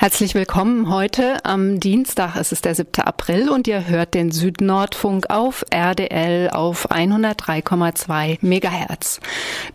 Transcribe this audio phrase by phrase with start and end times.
[0.00, 3.02] Herzlich willkommen heute am Dienstag, es ist der 7.
[3.02, 9.20] April und ihr hört den Südnordfunk auf RDL auf 103,2 Megahertz.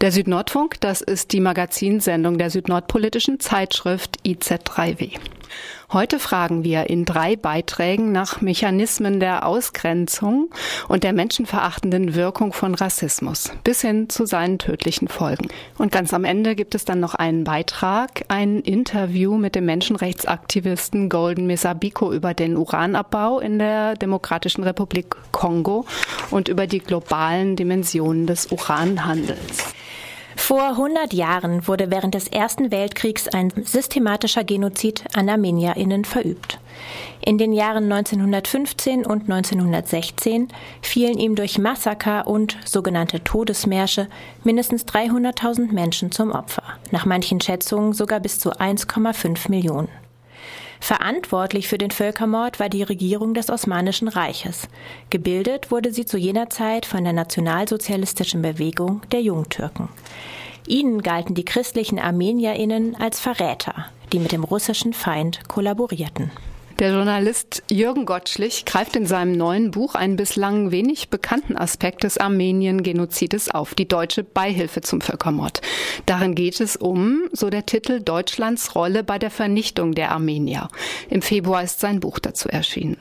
[0.02, 5.11] Der Südnordfunk, das ist die Magazinsendung der südnordpolitischen Zeitschrift IZ3W.
[5.91, 10.49] Heute fragen wir in drei Beiträgen nach Mechanismen der Ausgrenzung
[10.88, 15.48] und der menschenverachtenden Wirkung von Rassismus bis hin zu seinen tödlichen Folgen.
[15.77, 21.09] Und ganz am Ende gibt es dann noch einen Beitrag, ein Interview mit dem Menschenrechtsaktivisten
[21.09, 25.86] Golden Mesabiko über den Uranabbau in der Demokratischen Republik Kongo
[26.31, 29.75] und über die globalen Dimensionen des Uranhandels.
[30.36, 36.59] Vor 100 Jahren wurde während des Ersten Weltkriegs ein systematischer Genozid an ArmenierInnen verübt.
[37.22, 40.50] In den Jahren 1915 und 1916
[40.81, 44.08] fielen ihm durch Massaker und sogenannte Todesmärsche
[44.44, 50.05] mindestens 300.000 Menschen zum Opfer, nach manchen Schätzungen sogar bis zu 1,5 Millionen.
[50.86, 54.67] Verantwortlich für den Völkermord war die Regierung des Osmanischen Reiches.
[55.09, 59.89] Gebildet wurde sie zu jener Zeit von der nationalsozialistischen Bewegung der Jungtürken.
[60.67, 66.30] Ihnen galten die christlichen Armenierinnen als Verräter, die mit dem russischen Feind kollaborierten.
[66.80, 72.18] Der Journalist Jürgen Gottschlich greift in seinem neuen Buch einen bislang wenig bekannten Aspekt des
[72.18, 75.62] Armenien-Genozides auf, die deutsche Beihilfe zum Völkermord.
[76.06, 80.68] Darin geht es um, so der Titel, Deutschlands Rolle bei der Vernichtung der Armenier.
[81.09, 82.98] Im Februar ist sein Buch dazu erschienen.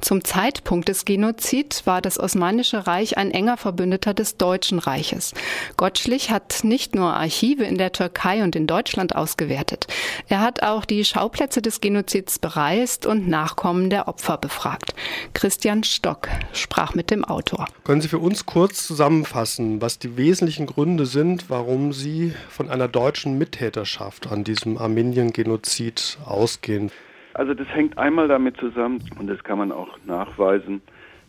[0.00, 5.34] Zum Zeitpunkt des Genozids war das Osmanische Reich ein enger Verbündeter des Deutschen Reiches.
[5.76, 9.86] Gottschlich hat nicht nur Archive in der Türkei und in Deutschland ausgewertet.
[10.28, 14.94] Er hat auch die Schauplätze des Genozids bereist und und Nachkommen der Opfer befragt.
[15.34, 17.66] Christian Stock sprach mit dem Autor.
[17.84, 22.86] Können Sie für uns kurz zusammenfassen, was die wesentlichen Gründe sind, warum Sie von einer
[22.86, 26.90] deutschen Mittäterschaft an diesem Armenien-Genozid ausgehen?
[27.34, 30.80] Also das hängt einmal damit zusammen, und das kann man auch nachweisen,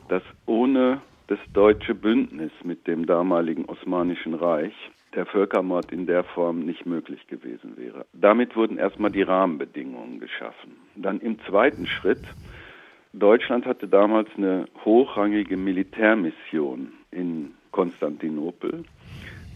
[0.10, 4.74] dass ohne das deutsche Bündnis mit dem damaligen Osmanischen Reich
[5.16, 8.06] der Völkermord in der Form nicht möglich gewesen wäre.
[8.14, 10.78] Damit wurden erstmal die Rahmenbedingungen geschaffen.
[11.02, 12.22] Dann im zweiten Schritt,
[13.14, 18.84] Deutschland hatte damals eine hochrangige Militärmission in Konstantinopel.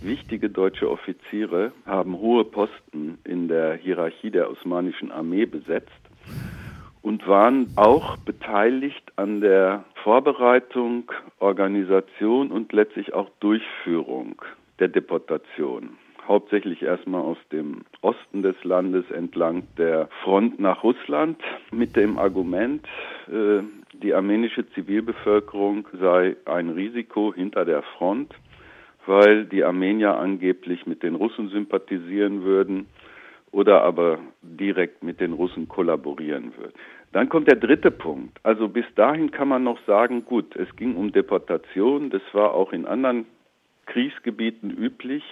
[0.02, 5.92] Wichtige deutsche Offiziere haben hohe Posten in der Hierarchie der osmanischen Armee besetzt
[7.02, 14.42] und waren auch beteiligt an der Vorbereitung, Organisation und letztlich auch Durchführung
[14.80, 15.98] der Deportation.
[16.28, 21.42] Hauptsächlich erstmal aus dem Osten des Landes entlang der Front nach Russland
[21.72, 22.86] mit dem Argument,
[23.28, 23.62] äh,
[23.94, 28.34] die armenische Zivilbevölkerung sei ein Risiko hinter der Front,
[29.06, 32.88] weil die Armenier angeblich mit den Russen sympathisieren würden
[33.52, 36.74] oder aber direkt mit den Russen kollaborieren würden.
[37.12, 38.40] Dann kommt der dritte Punkt.
[38.44, 42.74] Also bis dahin kann man noch sagen, gut, es ging um Deportation, das war auch
[42.74, 43.26] in anderen
[43.86, 45.24] Kriegsgebieten üblich.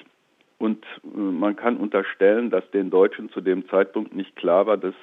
[0.62, 4.94] Und äh, man kann unterstellen, dass den Deutschen zu dem Zeitpunkt nicht klar war, dass,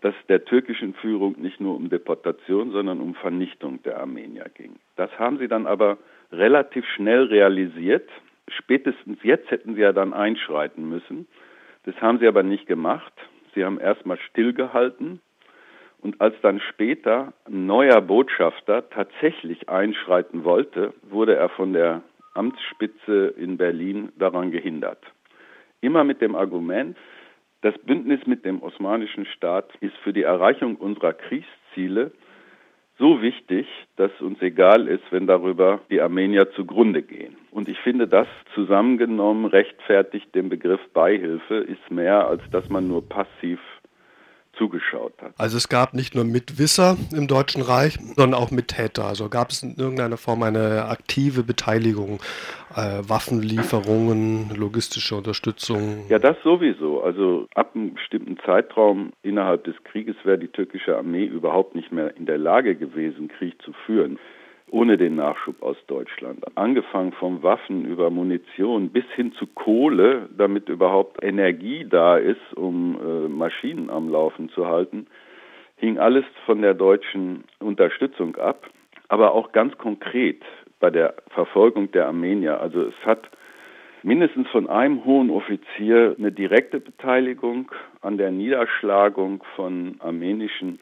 [0.00, 4.74] dass der türkischen Führung nicht nur um Deportation, sondern um Vernichtung der Armenier ging.
[4.96, 5.96] Das haben sie dann aber
[6.32, 8.10] relativ schnell realisiert.
[8.48, 11.28] Spätestens jetzt hätten sie ja dann einschreiten müssen.
[11.84, 13.12] Das haben sie aber nicht gemacht.
[13.54, 15.20] Sie haben erstmal stillgehalten.
[16.02, 22.02] Und als dann später ein neuer Botschafter tatsächlich einschreiten wollte, wurde er von der
[22.34, 25.02] Amtsspitze in Berlin daran gehindert.
[25.80, 26.96] Immer mit dem Argument,
[27.62, 32.12] das Bündnis mit dem osmanischen Staat ist für die Erreichung unserer Kriegsziele
[32.98, 33.66] so wichtig,
[33.96, 37.36] dass uns egal ist, wenn darüber die Armenier zugrunde gehen.
[37.50, 43.08] Und ich finde, das zusammengenommen rechtfertigt den Begriff Beihilfe, ist mehr, als dass man nur
[43.08, 43.58] passiv
[44.56, 45.32] zugeschaut hat.
[45.38, 49.04] Also es gab nicht nur Mitwisser im Deutschen Reich, sondern auch Mittäter.
[49.04, 52.20] Also gab es in irgendeiner Form eine aktive Beteiligung,
[52.74, 56.06] äh, Waffenlieferungen, logistische Unterstützung?
[56.08, 57.02] Ja, das sowieso.
[57.02, 62.16] Also ab einem bestimmten Zeitraum innerhalb des Krieges wäre die türkische Armee überhaupt nicht mehr
[62.16, 64.18] in der Lage gewesen, Krieg zu führen
[64.70, 66.44] ohne den Nachschub aus Deutschland.
[66.56, 72.96] Angefangen von Waffen über Munition bis hin zu Kohle, damit überhaupt Energie da ist, um
[72.96, 75.06] äh, Maschinen am Laufen zu halten,
[75.76, 78.68] hing alles von der deutschen Unterstützung ab.
[79.08, 80.42] Aber auch ganz konkret
[80.80, 82.60] bei der Verfolgung der Armenier.
[82.60, 83.30] Also es hat
[84.02, 87.70] mindestens von einem hohen Offizier eine direkte Beteiligung
[88.02, 90.78] an der Niederschlagung von armenischen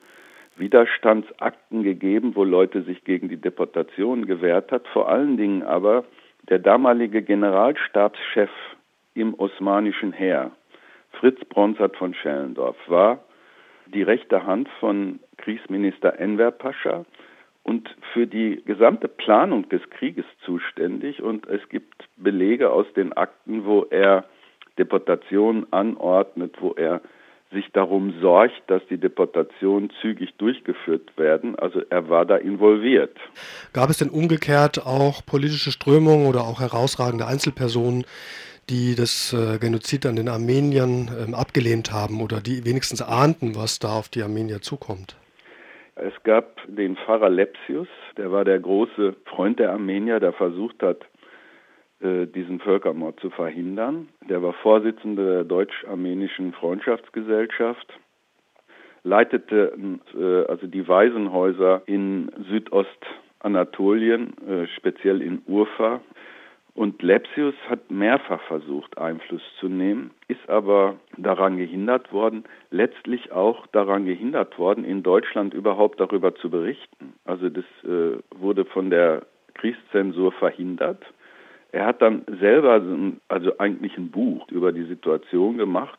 [0.56, 4.86] Widerstandsakten gegeben, wo Leute sich gegen die Deportation gewehrt hat.
[4.88, 6.04] Vor allen Dingen aber
[6.48, 8.50] der damalige Generalstabschef
[9.14, 10.50] im osmanischen Heer,
[11.12, 13.20] Fritz Bronsart von Schellendorf, war
[13.86, 17.04] die rechte Hand von Kriegsminister Enver Pascha
[17.62, 21.22] und für die gesamte Planung des Krieges zuständig.
[21.22, 24.24] Und es gibt Belege aus den Akten, wo er
[24.78, 27.00] Deportationen anordnet, wo er
[27.52, 31.56] sich darum sorgt, dass die Deportationen zügig durchgeführt werden.
[31.56, 33.16] Also er war da involviert.
[33.72, 38.04] Gab es denn umgekehrt auch politische Strömungen oder auch herausragende Einzelpersonen,
[38.70, 43.78] die das äh, Genozid an den Armeniern ähm, abgelehnt haben oder die wenigstens ahnten, was
[43.78, 45.16] da auf die Armenier zukommt?
[45.94, 51.04] Es gab den Pfarrer Lepsius, der war der große Freund der Armenier, der versucht hat,
[52.02, 54.08] diesen Völkermord zu verhindern.
[54.28, 57.86] Der war Vorsitzender der deutsch-armenischen Freundschaftsgesellschaft,
[59.04, 59.72] leitete
[60.18, 66.00] äh, also die Waisenhäuser in Südostanatolien, äh, speziell in Urfa,
[66.74, 73.66] und Lepsius hat mehrfach versucht, Einfluss zu nehmen, ist aber daran gehindert worden, letztlich auch
[73.66, 77.12] daran gehindert worden, in Deutschland überhaupt darüber zu berichten.
[77.26, 81.04] Also das äh, wurde von der Kriegszensur verhindert.
[81.72, 82.80] Er hat dann selber
[83.28, 85.98] also eigentlich ein Buch über die Situation gemacht,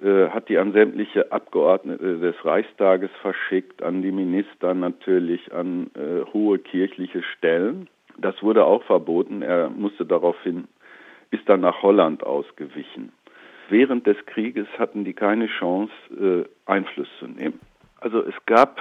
[0.00, 6.24] äh, hat die an sämtliche Abgeordnete des Reichstages verschickt, an die Minister natürlich, an äh,
[6.32, 7.88] hohe kirchliche Stellen
[8.18, 9.42] das wurde auch verboten.
[9.42, 10.68] Er musste daraufhin,
[11.30, 13.12] ist dann nach Holland ausgewichen.
[13.68, 17.60] Während des Krieges hatten die keine Chance, äh, Einfluss zu nehmen.
[18.00, 18.80] Also es gab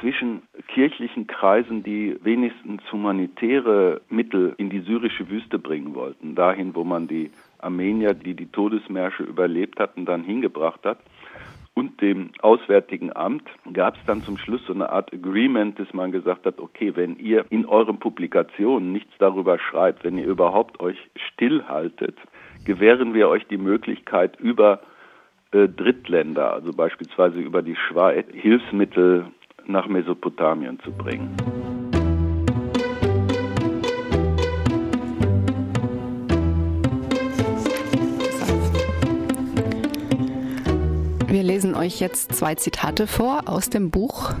[0.00, 6.84] zwischen kirchlichen Kreisen, die wenigstens humanitäre Mittel in die syrische Wüste bringen wollten, dahin, wo
[6.84, 10.98] man die Armenier, die die Todesmärsche überlebt hatten, dann hingebracht hat,
[11.78, 16.10] und dem Auswärtigen Amt gab es dann zum Schluss so eine Art Agreement, dass man
[16.10, 20.96] gesagt hat, okay, wenn ihr in euren Publikationen nichts darüber schreibt, wenn ihr überhaupt euch
[21.34, 22.16] stillhaltet,
[22.64, 24.80] gewähren wir euch die Möglichkeit über
[25.52, 29.26] äh, Drittländer, also beispielsweise über die Schweiz, Hilfsmittel
[29.68, 31.36] nach Mesopotamien zu bringen.
[41.86, 44.32] Euch jetzt zwei Zitate vor aus dem Buch.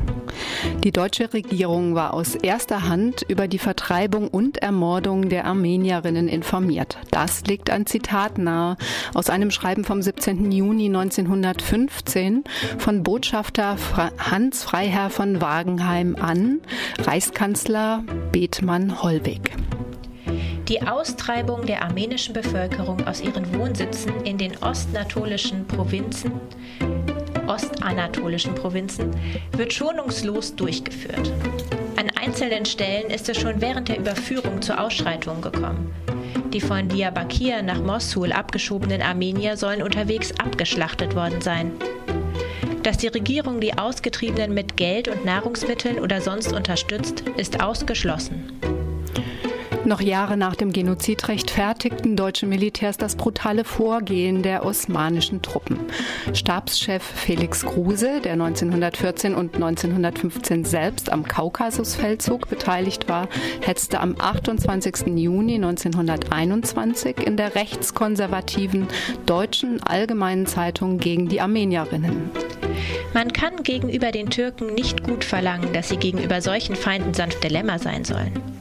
[0.82, 6.98] Die deutsche Regierung war aus erster Hand über die Vertreibung und Ermordung der Armenierinnen informiert.
[7.12, 8.76] Das legt ein Zitat nahe
[9.14, 10.50] aus einem Schreiben vom 17.
[10.50, 12.42] Juni 1915
[12.78, 13.76] von Botschafter
[14.18, 16.60] Hans Freiherr von Wagenheim an
[16.98, 18.02] Reichskanzler
[18.32, 19.52] Bethmann Hollweg.
[20.68, 26.32] Die Austreibung der armenischen Bevölkerung aus ihren Wohnsitzen in den ostatolischen Provinzen,
[27.48, 29.10] ostanatolischen Provinzen
[29.52, 31.32] wird schonungslos durchgeführt.
[31.96, 35.94] An einzelnen Stellen ist es schon während der Überführung zu Ausschreitungen gekommen.
[36.52, 41.72] Die von Diyarbakir nach Mosul abgeschobenen Armenier sollen unterwegs abgeschlachtet worden sein.
[42.82, 48.75] Dass die Regierung die Ausgetriebenen mit Geld und Nahrungsmitteln oder sonst unterstützt, ist ausgeschlossen.
[49.86, 55.78] Noch Jahre nach dem Genozid rechtfertigten deutsche Militärs das brutale Vorgehen der osmanischen Truppen.
[56.32, 63.28] Stabschef Felix Kruse, der 1914 und 1915 selbst am Kaukasusfeldzug beteiligt war,
[63.60, 65.06] hetzte am 28.
[65.14, 68.88] Juni 1921 in der rechtskonservativen
[69.24, 72.30] Deutschen Allgemeinen Zeitung gegen die Armenierinnen.
[73.14, 77.78] Man kann gegenüber den Türken nicht gut verlangen, dass sie gegenüber solchen Feinden sanfte Lämmer
[77.78, 78.55] sein sollen.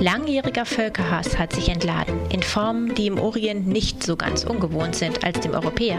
[0.00, 5.24] Langjähriger Völkerhass hat sich entladen, in Formen, die im Orient nicht so ganz ungewohnt sind
[5.24, 5.98] als dem Europäer.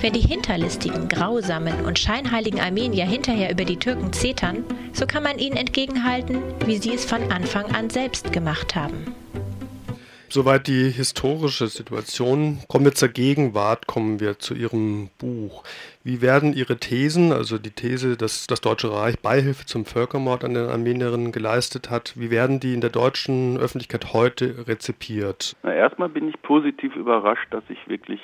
[0.00, 5.38] Wenn die hinterlistigen, grausamen und scheinheiligen Armenier hinterher über die Türken zetern, so kann man
[5.38, 9.14] ihnen entgegenhalten, wie sie es von Anfang an selbst gemacht haben.
[10.28, 12.58] Soweit die historische Situation.
[12.68, 15.62] Kommen wir zur Gegenwart, kommen wir zu Ihrem Buch.
[16.02, 20.54] Wie werden Ihre Thesen, also die These, dass das Deutsche Reich Beihilfe zum Völkermord an
[20.54, 25.54] den Armenierinnen geleistet hat, wie werden die in der deutschen Öffentlichkeit heute rezipiert?
[25.62, 28.20] Na, erstmal bin ich positiv überrascht, dass sich wirklich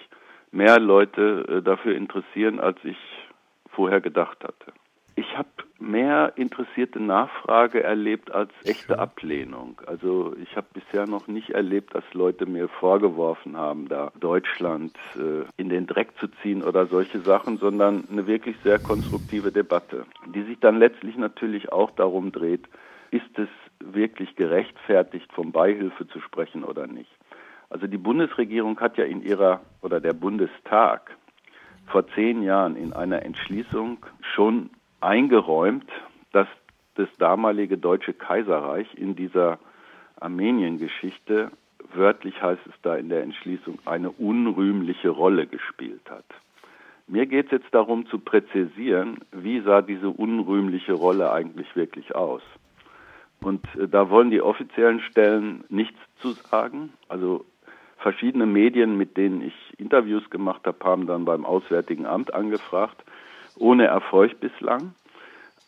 [0.51, 2.97] mehr Leute äh, dafür interessieren, als ich
[3.71, 4.73] vorher gedacht hatte.
[5.15, 9.81] Ich habe mehr interessierte Nachfrage erlebt als echte Ablehnung.
[9.87, 15.45] Also ich habe bisher noch nicht erlebt, dass Leute mir vorgeworfen haben, da Deutschland äh,
[15.57, 20.43] in den Dreck zu ziehen oder solche Sachen, sondern eine wirklich sehr konstruktive Debatte, die
[20.45, 22.67] sich dann letztlich natürlich auch darum dreht,
[23.11, 23.49] ist es
[23.81, 27.11] wirklich gerechtfertigt, von Beihilfe zu sprechen oder nicht.
[27.69, 31.17] Also die Bundesregierung hat ja in ihrer, oder der Bundestag,
[31.87, 33.99] vor zehn Jahren in einer Entschließung
[34.35, 34.71] schon
[35.03, 35.91] eingeräumt,
[36.33, 36.49] dass
[36.95, 39.59] das damalige Deutsche Kaiserreich in dieser
[40.21, 41.51] Armenien-Geschichte,
[41.95, 46.25] wörtlich heißt es da in der Entschließung, eine unrühmliche Rolle gespielt hat.
[47.07, 52.43] Mir geht es jetzt darum zu präzisieren, wie sah diese unrühmliche Rolle eigentlich wirklich aus.
[53.41, 56.93] Und äh, da wollen die offiziellen Stellen nichts zu sagen.
[57.09, 57.45] Also
[57.99, 63.03] verschiedene Medien, mit denen ich Interviews gemacht habe, haben dann beim Auswärtigen Amt angefragt,
[63.57, 64.95] ohne Erfolg bislang.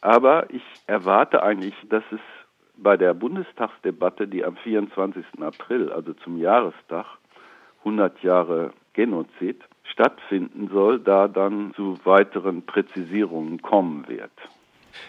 [0.01, 2.21] Aber ich erwarte eigentlich, dass es
[2.77, 5.25] bei der Bundestagsdebatte, die am 24.
[5.41, 7.07] April, also zum Jahrestag,
[7.81, 14.33] 100 Jahre Genozid, stattfinden soll, da dann zu weiteren Präzisierungen kommen wird.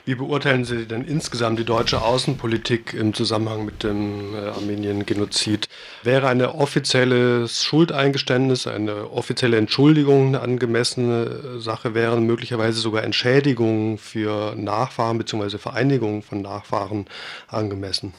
[0.05, 5.67] Wie beurteilen Sie denn insgesamt die deutsche Außenpolitik im Zusammenhang mit dem äh, Armenien-Genozid?
[6.03, 11.93] Wäre eine offizielle Schuldeingeständnis, eine offizielle Entschuldigung eine angemessene Sache?
[11.93, 15.57] Wären möglicherweise sogar Entschädigungen für Nachfahren bzw.
[15.57, 17.05] Vereinigungen von Nachfahren
[17.47, 18.13] angemessen?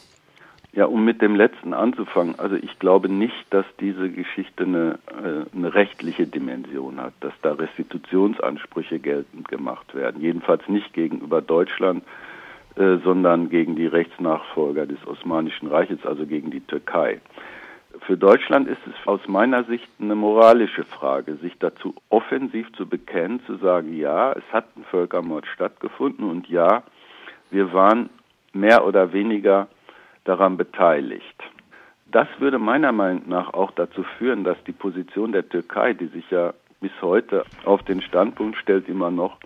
[0.76, 5.56] Ja, um mit dem letzten anzufangen, also ich glaube nicht, dass diese Geschichte eine, äh,
[5.56, 10.20] eine rechtliche Dimension hat, dass da Restitutionsansprüche geltend gemacht werden.
[10.20, 12.04] Jedenfalls nicht gegenüber Deutschland,
[12.74, 17.22] äh, sondern gegen die Rechtsnachfolger des Osmanischen Reiches, also gegen die Türkei.
[18.00, 23.40] Für Deutschland ist es aus meiner Sicht eine moralische Frage, sich dazu offensiv zu bekennen,
[23.46, 26.82] zu sagen, ja, es hat ein Völkermord stattgefunden und ja,
[27.50, 28.10] wir waren
[28.52, 29.68] mehr oder weniger
[30.26, 31.42] daran beteiligt.
[32.12, 36.30] Das würde meiner Meinung nach auch dazu führen, dass die Position der Türkei, die sich
[36.30, 39.38] ja bis heute auf den Standpunkt stellt, immer noch,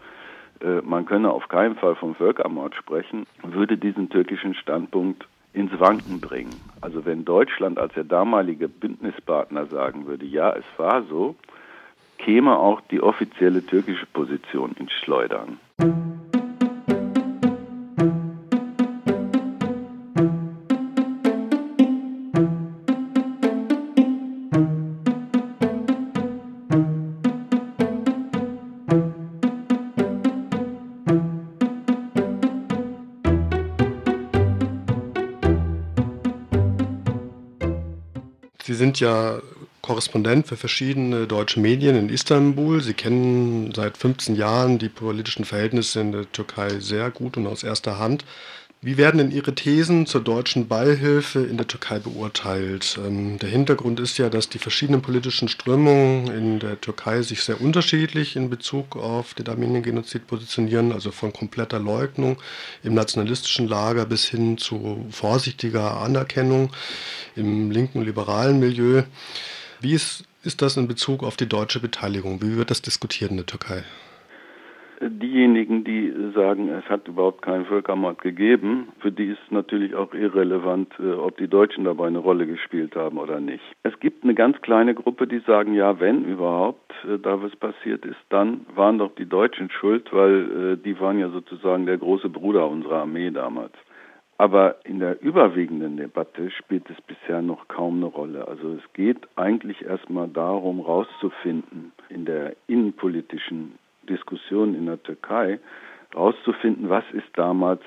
[0.60, 6.20] äh, man könne auf keinen Fall vom Völkermord sprechen, würde diesen türkischen Standpunkt ins Wanken
[6.20, 6.54] bringen.
[6.80, 11.34] Also wenn Deutschland als der damalige Bündnispartner sagen würde, ja, es war so,
[12.18, 15.58] käme auch die offizielle türkische Position ins Schleudern.
[38.90, 39.40] Sind ja
[39.82, 42.82] Korrespondent für verschiedene deutsche Medien in Istanbul.
[42.82, 47.62] Sie kennen seit 15 Jahren die politischen Verhältnisse in der Türkei sehr gut und aus
[47.62, 48.24] erster Hand.
[48.82, 52.98] Wie werden denn Ihre Thesen zur deutschen Beihilfe in der Türkei beurteilt?
[53.04, 57.60] Ähm, der Hintergrund ist ja, dass die verschiedenen politischen Strömungen in der Türkei sich sehr
[57.60, 62.38] unterschiedlich in Bezug auf den Armenien-Genozid positionieren, also von kompletter Leugnung
[62.82, 66.70] im nationalistischen Lager bis hin zu vorsichtiger Anerkennung
[67.36, 69.02] im linken liberalen Milieu.
[69.82, 72.40] Wie ist, ist das in Bezug auf die deutsche Beteiligung?
[72.40, 73.84] Wie wird das diskutiert in der Türkei?
[75.02, 80.92] Diejenigen, die sagen, es hat überhaupt keinen Völkermord gegeben, für die ist natürlich auch irrelevant,
[80.98, 83.64] äh, ob die Deutschen dabei eine Rolle gespielt haben oder nicht.
[83.82, 88.04] Es gibt eine ganz kleine Gruppe, die sagen, ja, wenn überhaupt äh, da was passiert
[88.04, 92.28] ist, dann waren doch die Deutschen schuld, weil äh, die waren ja sozusagen der große
[92.28, 93.72] Bruder unserer Armee damals.
[94.36, 98.48] Aber in der überwiegenden Debatte spielt es bisher noch kaum eine Rolle.
[98.48, 103.78] Also es geht eigentlich erstmal darum, herauszufinden in der innenpolitischen
[104.08, 105.60] Diskussionen in der Türkei,
[106.10, 107.82] herauszufinden, was ist damals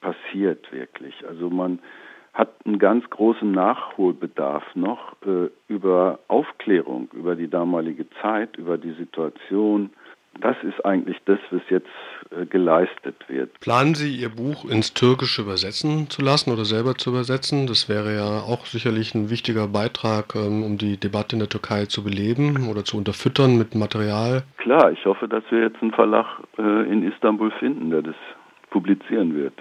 [0.00, 1.26] passiert wirklich.
[1.26, 1.80] Also man
[2.32, 8.92] hat einen ganz großen Nachholbedarf noch äh, über Aufklärung, über die damalige Zeit, über die
[8.92, 9.90] Situation,
[10.40, 11.86] das ist eigentlich das, was jetzt
[12.30, 13.58] äh, geleistet wird.
[13.60, 17.66] Planen Sie Ihr Buch ins Türkische übersetzen zu lassen oder selber zu übersetzen?
[17.66, 21.86] Das wäre ja auch sicherlich ein wichtiger Beitrag, ähm, um die Debatte in der Türkei
[21.86, 24.42] zu beleben oder zu unterfüttern mit Material.
[24.58, 26.26] Klar, ich hoffe, dass wir jetzt einen Verlag
[26.58, 28.16] äh, in Istanbul finden, der das
[28.70, 29.54] publizieren wird.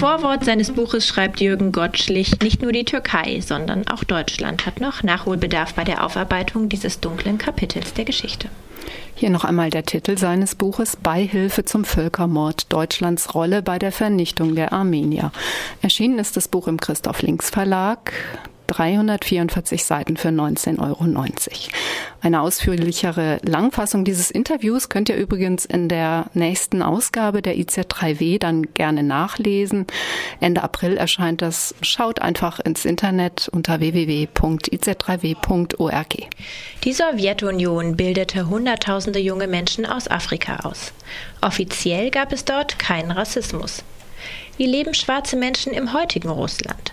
[0.00, 5.02] Vorwort seines Buches schreibt Jürgen Gottschlich, nicht nur die Türkei, sondern auch Deutschland hat noch
[5.02, 8.48] Nachholbedarf bei der Aufarbeitung dieses dunklen Kapitels der Geschichte.
[9.14, 14.54] Hier noch einmal der Titel seines Buches Beihilfe zum Völkermord Deutschlands Rolle bei der Vernichtung
[14.54, 15.32] der Armenier.
[15.82, 18.14] Erschienen ist das Buch im Christoph Links Verlag.
[18.70, 21.04] 344 Seiten für 19,90 Euro.
[22.22, 28.72] Eine ausführlichere Langfassung dieses Interviews könnt ihr übrigens in der nächsten Ausgabe der IZ3W dann
[28.74, 29.88] gerne nachlesen.
[30.40, 31.74] Ende April erscheint das.
[31.82, 36.14] Schaut einfach ins Internet unter www.iz3w.org.
[36.84, 40.92] Die Sowjetunion bildete Hunderttausende junge Menschen aus Afrika aus.
[41.40, 43.82] Offiziell gab es dort keinen Rassismus.
[44.56, 46.92] Wie leben schwarze Menschen im heutigen Russland?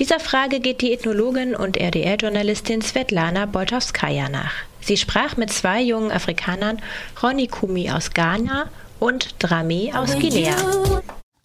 [0.00, 4.54] Dieser Frage geht die Ethnologin und RDL-Journalistin Svetlana Boltowskaja nach.
[4.80, 6.82] Sie sprach mit zwei jungen Afrikanern,
[7.22, 8.68] Ronny Kumi aus Ghana
[8.98, 10.56] und Drame aus Guinea.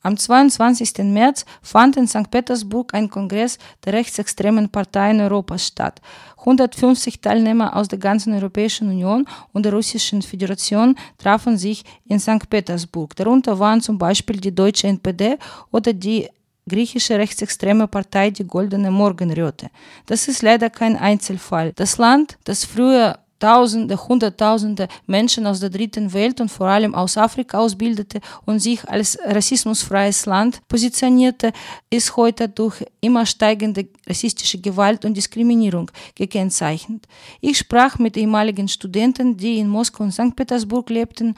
[0.01, 0.99] Am 22.
[0.99, 2.31] März fand in St.
[2.31, 6.01] Petersburg ein Kongress der rechtsextremen Parteien Europas statt.
[6.39, 12.49] 150 Teilnehmer aus der ganzen Europäischen Union und der Russischen Föderation trafen sich in St.
[12.49, 13.15] Petersburg.
[13.15, 15.37] Darunter waren zum Beispiel die deutsche NPD
[15.71, 16.29] oder die
[16.67, 19.69] griechische rechtsextreme Partei die Goldene Morgenröte.
[20.05, 21.73] Das ist leider kein Einzelfall.
[21.73, 27.17] Das Land, das früher Tausende, Hunderttausende Menschen aus der dritten Welt und vor allem aus
[27.17, 31.53] Afrika ausbildete und sich als rassismusfreies Land positionierte,
[31.89, 37.07] ist heute durch immer steigende rassistische Gewalt und Diskriminierung gekennzeichnet.
[37.39, 40.35] Ich sprach mit ehemaligen Studenten, die in Moskau und St.
[40.35, 41.35] Petersburg lebten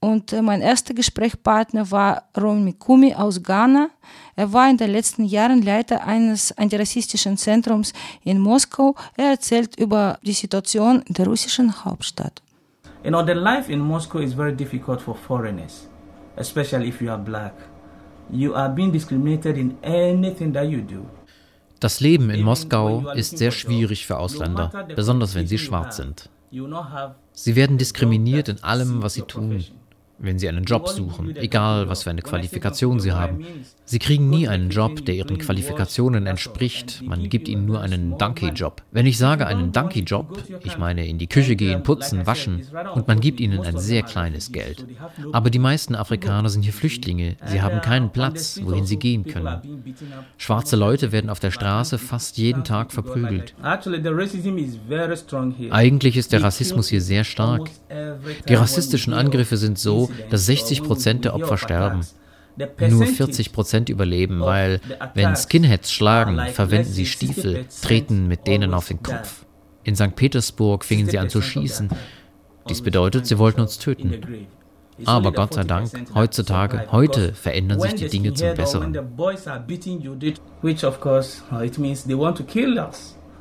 [0.00, 3.88] und äh, mein erster Gesprächspartner war Romy Kumi aus Ghana.
[4.36, 8.94] Er war in den letzten Jahren Leiter eines antirassistischen Zentrums in Moskau.
[9.16, 12.42] Er erzählt über die Situation in der russischen Hauptstadt.
[13.04, 15.88] You know, the life in Moscow is very difficult for foreigners,
[16.36, 17.54] especially if you are black.
[18.30, 21.06] You are being discriminated in anything that you do.
[21.80, 26.30] Das Leben in Moskau ist sehr schwierig für Ausländer, besonders wenn sie schwarz sind.
[27.32, 29.62] Sie werden diskriminiert in allem, was sie tun
[30.18, 33.44] wenn sie einen Job suchen, egal was für eine Qualifikation sie haben.
[33.84, 37.02] Sie kriegen nie einen Job, der ihren Qualifikationen entspricht.
[37.04, 38.82] Man gibt ihnen nur einen Donkey-Job.
[38.90, 42.62] Wenn ich sage einen Donkey-Job, ich meine in die Küche gehen, putzen, waschen
[42.94, 44.86] und man gibt ihnen ein sehr kleines Geld.
[45.32, 47.36] Aber die meisten Afrikaner sind hier Flüchtlinge.
[47.46, 49.84] Sie haben keinen Platz, wohin sie gehen können.
[50.38, 53.54] Schwarze Leute werden auf der Straße fast jeden Tag verprügelt.
[55.70, 57.70] Eigentlich ist der Rassismus hier sehr stark.
[58.48, 62.00] Die rassistischen Angriffe sind so, dass 60 Prozent der Opfer sterben.
[62.88, 64.80] Nur 40 Prozent überleben, weil,
[65.14, 69.44] wenn Skinheads schlagen, verwenden sie Stiefel, treten mit denen auf den Kopf.
[69.84, 70.16] In St.
[70.16, 71.90] Petersburg fingen sie an zu schießen.
[72.68, 74.48] Dies bedeutet, sie wollten uns töten.
[75.04, 78.92] Aber Gott sei Dank, heutzutage, heute verändern sich die Dinge zum Besseren.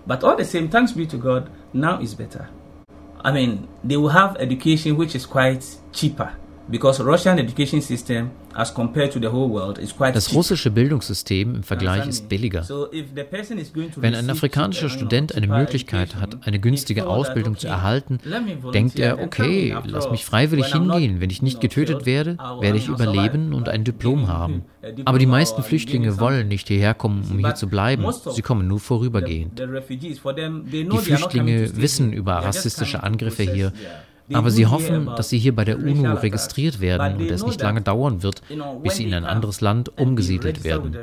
[0.07, 2.47] But all the same, thanks be to God, now is better.
[3.23, 6.33] I mean, they will have education which is quite cheaper.
[10.13, 12.65] Das russische Bildungssystem im Vergleich ist billiger.
[13.97, 18.19] Wenn ein afrikanischer Student eine Möglichkeit hat, eine günstige Ausbildung zu erhalten,
[18.73, 21.21] denkt er, okay, lass mich freiwillig hingehen.
[21.21, 24.63] Wenn ich nicht getötet werde, werde ich überleben und ein Diplom haben.
[25.05, 28.05] Aber die meisten Flüchtlinge wollen nicht hierher kommen, um hier zu bleiben.
[28.11, 29.59] Sie kommen nur vorübergehend.
[29.59, 33.71] Die Flüchtlinge wissen über rassistische Angriffe hier.
[34.33, 37.81] Aber sie hoffen, dass sie hier bei der UNO registriert werden und es nicht lange
[37.81, 38.41] dauern wird,
[38.83, 40.97] bis sie in ein anderes Land umgesiedelt werden.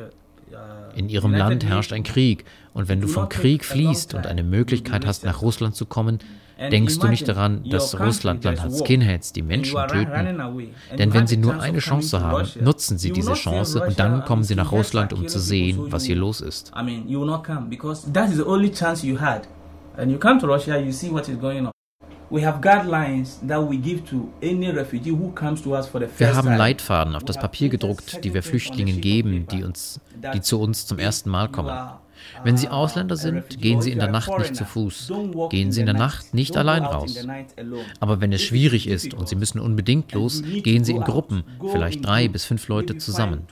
[0.94, 5.06] In ihrem Land herrscht ein Krieg und wenn du vom Krieg fliehst und eine Möglichkeit
[5.06, 6.18] hast, nach Russland zu kommen,
[6.70, 10.38] denkst du nicht daran, dass Russlandland hat Skinheads, die Menschen töten.
[10.98, 14.54] Denn wenn sie nur eine Chance haben, nutzen sie diese Chance und dann kommen sie
[14.54, 16.72] nach Russland, um zu sehen, was hier los ist.
[19.94, 21.71] And you come to Russia, you see what is going.
[26.18, 30.00] Wir haben Leitfaden auf das Papier gedruckt, die wir Flüchtlingen geben, die, uns,
[30.32, 31.78] die zu uns zum ersten Mal kommen.
[32.42, 35.12] Wenn sie Ausländer sind, gehen sie in der Nacht nicht zu Fuß.
[35.50, 37.18] Gehen sie in der Nacht nicht allein raus.
[38.00, 42.06] Aber wenn es schwierig ist und sie müssen unbedingt los, gehen sie in Gruppen, vielleicht
[42.06, 43.46] drei bis fünf Leute zusammen.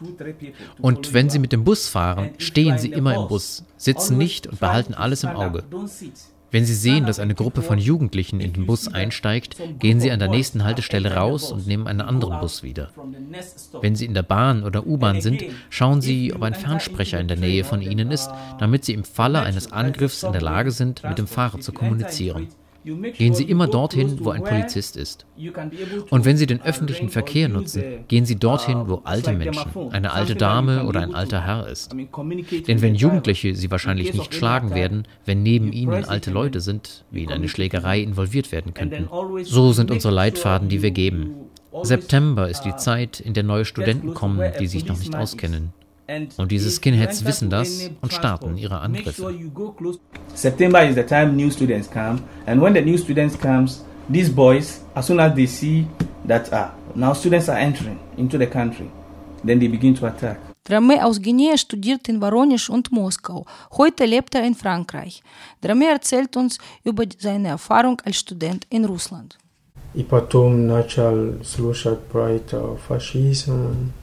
[0.80, 4.58] Und wenn sie mit dem Bus fahren, stehen sie immer im Bus, sitzen nicht und
[4.58, 5.64] behalten alles im Auge.
[6.50, 10.18] Wenn Sie sehen, dass eine Gruppe von Jugendlichen in den Bus einsteigt, gehen Sie an
[10.18, 12.90] der nächsten Haltestelle raus und nehmen einen anderen Bus wieder.
[13.80, 17.36] Wenn Sie in der Bahn oder U-Bahn sind, schauen Sie, ob ein Fernsprecher in der
[17.36, 21.18] Nähe von Ihnen ist, damit Sie im Falle eines Angriffs in der Lage sind, mit
[21.18, 22.48] dem Fahrer zu kommunizieren.
[22.84, 25.26] Gehen Sie immer dorthin, wo ein Polizist ist.
[26.10, 30.34] Und wenn Sie den öffentlichen Verkehr nutzen, gehen Sie dorthin, wo alte Menschen, eine alte
[30.34, 31.92] Dame oder ein alter Herr ist.
[31.92, 37.24] Denn wenn Jugendliche Sie wahrscheinlich nicht schlagen werden, wenn neben ihnen alte Leute sind, wie
[37.24, 39.08] in eine Schlägerei involviert werden könnten.
[39.44, 41.34] So sind unsere Leitfaden, die wir geben.
[41.82, 45.72] September ist die Zeit, in der neue Studenten kommen, die sich noch nicht auskennen.
[46.37, 49.33] Und diese Skinheads wissen das und starten ihre Angriffe.
[50.35, 54.81] September is the time new students come and when the new students comes these boys
[54.93, 55.87] as soon as they see
[56.27, 58.87] that ah, now students are entering into the country
[59.43, 60.37] then they begin to attack.
[60.63, 63.45] Drame aus Guinea studiert in Voronezh und Moskau.
[63.77, 65.21] Heute lebt er in Frankreich.
[65.61, 69.37] Drame erzählt uns über seine Erfahrung als Student in Russland.
[69.93, 73.93] И потом начал слушать про это фашизм,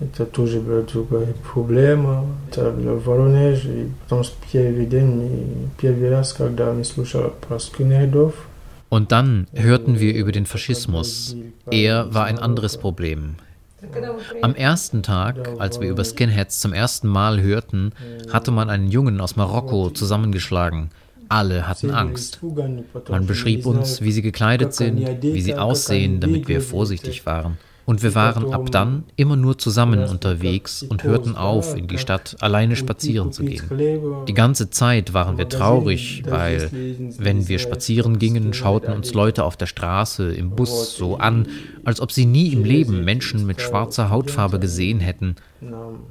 [0.00, 2.24] Это тоже было другая проблема.
[2.50, 3.82] Это было в Воронеже.
[3.82, 8.34] И потом с первый день, первый раз, когда мы слушали про скинхедов,
[8.90, 11.36] Und dann hörten wir über den Faschismus.
[11.70, 13.36] Er war ein anderes Problem.
[14.42, 17.92] Am ersten Tag, als wir über Skinheads zum ersten Mal hörten,
[18.30, 20.90] hatte man einen Jungen aus Marokko zusammengeschlagen.
[21.28, 22.40] Alle hatten Angst.
[23.08, 27.58] Man beschrieb uns, wie sie gekleidet sind, wie sie aussehen, damit wir vorsichtig waren.
[27.85, 32.35] Und wir waren ab dann immer nur zusammen unterwegs und hörten auf, in die Stadt
[32.39, 33.63] alleine spazieren zu gehen.
[34.27, 36.69] Die ganze Zeit waren wir traurig, weil,
[37.19, 41.47] wenn wir spazieren gingen, schauten uns Leute auf der Straße, im Bus so an,
[41.83, 45.35] als ob sie nie im Leben Menschen mit schwarzer Hautfarbe gesehen hätten.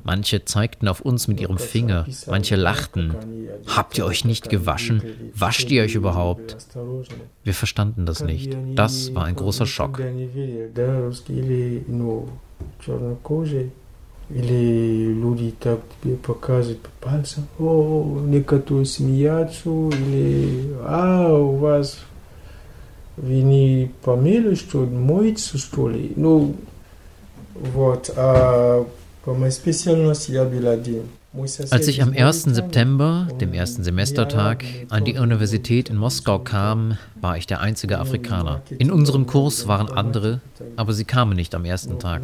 [0.03, 3.15] Manche zeigten auf uns mit ihrem Finger, manche lachten.
[3.65, 5.01] Habt ihr euch nicht gewaschen?
[5.33, 6.57] Wascht ihr euch überhaupt?
[7.43, 8.55] Wir verstanden das nicht.
[8.75, 10.01] Das war ein großer Schock.
[14.31, 21.97] Или люди так тебе показывают по пальцам, о, некоторые смеются, или, а, у вас
[23.17, 26.13] вы не помыли, что моется, что ли?
[26.15, 26.55] Ну,
[27.55, 28.85] вот, а
[31.70, 32.42] als ich am 1.
[32.42, 38.62] September, dem ersten Semestertag, an die Universität in Moskau kam, war ich der einzige Afrikaner.
[38.78, 40.40] In unserem Kurs waren andere,
[40.76, 42.22] aber sie kamen nicht am ersten Tag.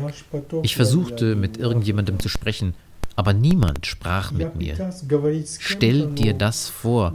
[0.63, 2.75] Ich versuchte, mit irgendjemandem zu sprechen,
[3.17, 4.93] aber niemand sprach mit mir.
[5.59, 7.13] Stell dir das vor.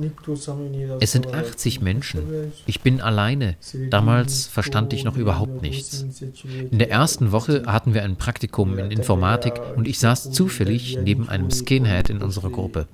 [1.00, 2.22] Es sind 80 Menschen.
[2.66, 3.56] Ich bin alleine.
[3.90, 6.06] Damals verstand ich noch überhaupt nichts.
[6.72, 11.30] In der ersten Woche hatten wir ein Praktikum in Informatik und ich saß zufällig neben
[11.30, 12.88] einem Skinhead in unserer Gruppe.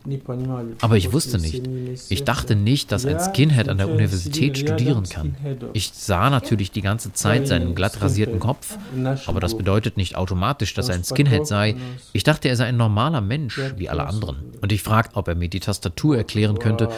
[0.79, 1.67] Aber ich wusste nicht.
[2.09, 5.35] Ich dachte nicht, dass ein Skinhead an der Universität studieren kann.
[5.73, 8.77] Ich sah natürlich die ganze Zeit seinen glatt rasierten Kopf,
[9.25, 11.75] aber das bedeutet nicht automatisch, dass er ein Skinhead sei.
[12.13, 14.37] Ich dachte, er sei ein normaler normaler Mensch wie alle anderen.
[14.61, 16.89] Und ich fragte, ob er mir die Tastatur erklären könnte,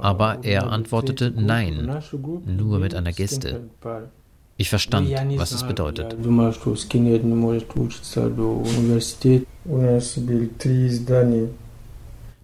[0.00, 2.02] aber er antwortete nein,
[2.44, 3.68] nur mit einer Geste.
[4.56, 6.16] Ich verstand, was es bedeutet.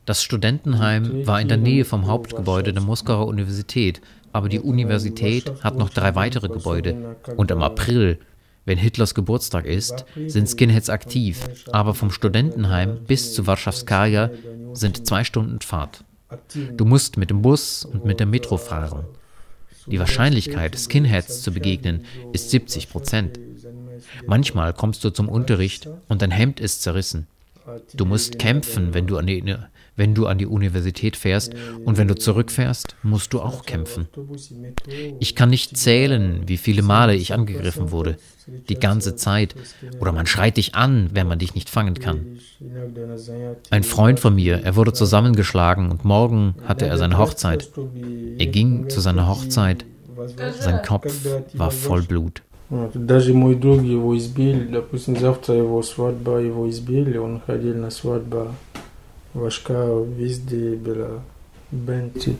[0.05, 4.01] Das Studentenheim war in der Nähe vom Hauptgebäude der Moskauer Universität,
[4.33, 7.17] aber die Universität hat noch drei weitere Gebäude.
[7.37, 8.19] Und im April
[8.65, 11.41] wenn Hitlers Geburtstag ist, sind Skinheads aktiv,
[11.73, 14.31] aber vom Studentenheim bis zu Warschawskaja
[14.73, 16.05] sind zwei Stunden Fahrt.
[16.77, 19.05] Du musst mit dem Bus und mit der Metro fahren.
[19.87, 23.39] Die Wahrscheinlichkeit, Skinheads zu begegnen, ist 70 Prozent.
[24.27, 27.27] Manchmal kommst du zum Unterricht und dein Hemd ist zerrissen.
[27.95, 29.39] Du musst kämpfen, wenn du an die
[29.96, 34.08] wenn du an die Universität fährst und wenn du zurückfährst, musst du auch kämpfen.
[35.20, 38.18] Ich kann nicht zählen, wie viele Male ich angegriffen wurde.
[38.70, 39.56] Die ganze Zeit.
[40.00, 42.40] Oder man schreit dich an, wenn man dich nicht fangen kann.
[43.72, 47.70] Ein Freund von mir, er wurde zusammengeschlagen und morgen hatte er seine Hochzeit.
[48.38, 49.86] Er ging zu seiner Hochzeit.
[50.60, 51.14] Sein Kopf
[51.54, 52.42] war voll Blut.
[52.70, 58.50] Даже мой друг его избили, допустим, завтра его свадьба, его избили, он ходил на свадьбу.
[59.35, 61.09] важка везде біля
[61.73, 62.35] бенті.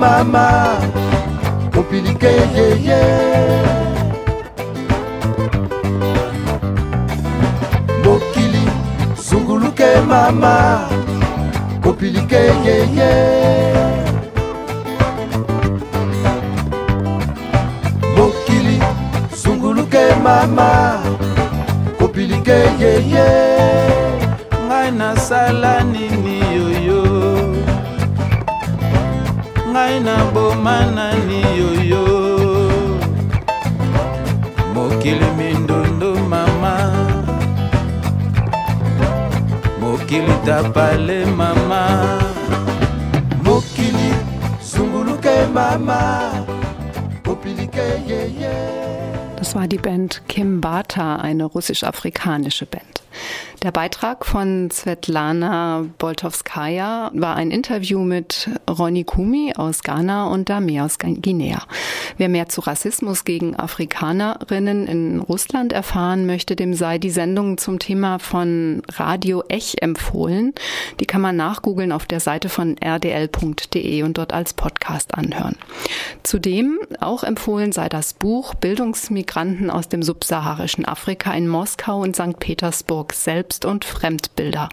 [0.00, 0.78] Mama
[1.78, 3.02] opilike yeye
[8.04, 8.64] mokili
[9.28, 10.88] sunguluke mama
[11.88, 13.56] opilike yeye
[20.26, 20.70] mama
[21.98, 23.28] kopilike yeye
[24.66, 26.25] ngai nasala nini
[29.86, 32.04] ngai naboma nani yoyo
[34.74, 36.74] mokili mindondo mama.
[39.80, 41.82] Mokili tapale mama.
[43.44, 44.10] Mokili
[44.70, 46.00] zunguluke mama.
[47.24, 48.54] Kopilike yeye
[49.38, 52.95] Das war die Band Kimbata, eine russisch-afrikanische Band.
[53.66, 60.80] Der Beitrag von Svetlana Boltowskaja war ein Interview mit Ronny Kumi aus Ghana und Dami
[60.80, 61.60] aus Guinea.
[62.16, 67.80] Wer mehr zu Rassismus gegen Afrikanerinnen in Russland erfahren möchte, dem sei die Sendung zum
[67.80, 70.54] Thema von Radio Ech empfohlen.
[71.00, 75.56] Die kann man nachgoogeln auf der Seite von rdl.de und dort als Podcast anhören.
[76.22, 82.38] Zudem auch empfohlen sei das Buch Bildungsmigranten aus dem subsaharischen Afrika in Moskau und St.
[82.38, 84.68] Petersburg selbst selbst- und Fremdbilder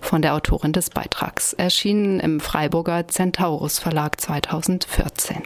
[0.00, 5.42] von der Autorin des Beitrags, erschienen im Freiburger Centaurus Verlag 2014.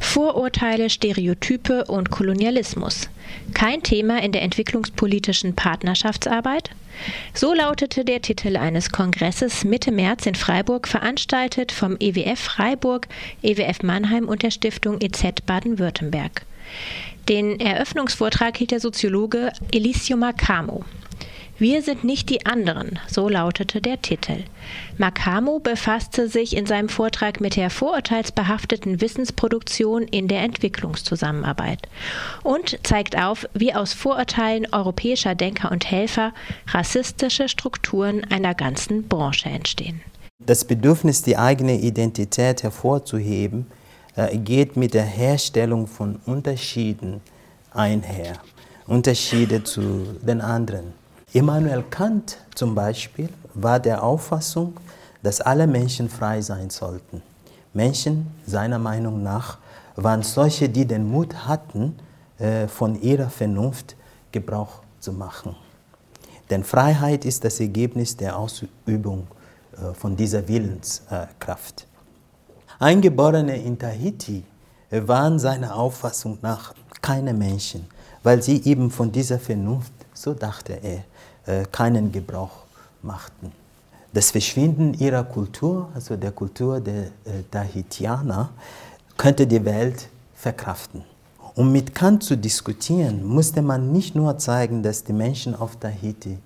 [0.00, 3.08] Vorurteile, Stereotype und Kolonialismus.
[3.54, 6.70] Kein Thema in der entwicklungspolitischen Partnerschaftsarbeit?
[7.32, 13.06] So lautete der Titel eines Kongresses Mitte März in Freiburg, veranstaltet vom EWF Freiburg,
[13.42, 16.42] EWF Mannheim und der Stiftung EZ Baden-Württemberg.
[17.28, 20.84] Den Eröffnungsvortrag hielt der Soziologe Elisio Macamo.
[21.60, 24.44] Wir sind nicht die anderen, so lautete der Titel.
[24.96, 31.86] Makamo befasste sich in seinem Vortrag mit der vorurteilsbehafteten Wissensproduktion in der Entwicklungszusammenarbeit
[32.42, 36.32] und zeigt auf, wie aus Vorurteilen europäischer Denker und Helfer
[36.68, 40.00] rassistische Strukturen einer ganzen Branche entstehen.
[40.38, 43.66] Das Bedürfnis, die eigene Identität hervorzuheben,
[44.16, 47.20] äh, geht mit der Herstellung von Unterschieden
[47.70, 48.38] einher.
[48.86, 50.98] Unterschiede zu den anderen.
[51.32, 54.74] Immanuel Kant zum Beispiel war der Auffassung,
[55.22, 57.22] dass alle Menschen frei sein sollten.
[57.72, 59.58] Menschen, seiner Meinung nach,
[59.94, 61.96] waren solche, die den Mut hatten,
[62.38, 63.94] äh, von ihrer Vernunft
[64.32, 65.54] Gebrauch zu machen.
[66.50, 69.28] Denn Freiheit ist das Ergebnis der Ausübung
[69.72, 71.86] äh, von dieser Willenskraft.
[72.80, 74.42] Eingeborene in Tahiti
[74.90, 77.86] äh, waren seiner Auffassung nach keine Menschen,
[78.24, 81.02] weil sie eben von dieser Vernunft, so dachte er, äh,
[81.72, 82.64] keinen Gebrauch
[83.02, 83.52] machten.
[84.12, 88.50] Das Verschwinden ihrer Kultur, also der Kultur der äh, Tahitianer,
[89.16, 91.04] könnte die Welt verkraften.
[91.54, 96.38] Um mit Kant zu diskutieren, musste man nicht nur zeigen, dass die Menschen auf Tahiti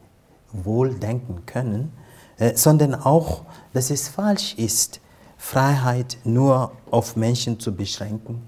[0.52, 1.92] wohl denken können,
[2.38, 5.00] äh, sondern auch, dass es falsch ist,
[5.38, 8.42] Freiheit nur auf Menschen zu beschränken,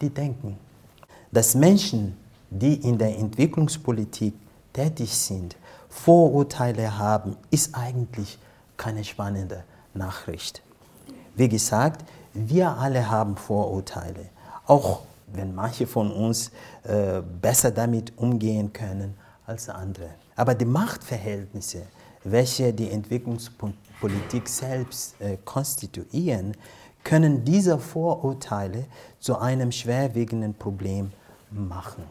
[0.00, 0.56] die denken.
[1.30, 2.16] Dass Menschen,
[2.50, 4.34] die in der Entwicklungspolitik
[4.72, 5.56] tätig sind,
[5.88, 8.38] Vorurteile haben, ist eigentlich
[8.76, 10.62] keine spannende Nachricht.
[11.34, 14.28] Wie gesagt, wir alle haben Vorurteile,
[14.66, 16.50] auch wenn manche von uns
[16.84, 20.10] äh, besser damit umgehen können als andere.
[20.36, 21.82] Aber die Machtverhältnisse,
[22.24, 26.54] welche die Entwicklungspolitik selbst äh, konstituieren,
[27.04, 28.84] können diese Vorurteile
[29.18, 31.12] zu einem schwerwiegenden Problem
[31.50, 32.04] machen.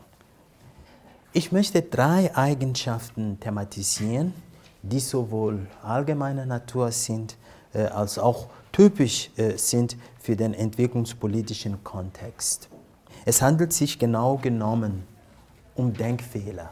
[1.38, 4.34] Ich möchte drei Eigenschaften thematisieren,
[4.82, 7.38] die sowohl allgemeiner Natur sind,
[7.76, 12.70] äh, als auch typisch äh, sind für den entwicklungspolitischen Kontext.
[13.24, 15.04] Es handelt sich genau genommen
[15.76, 16.72] um Denkfehler.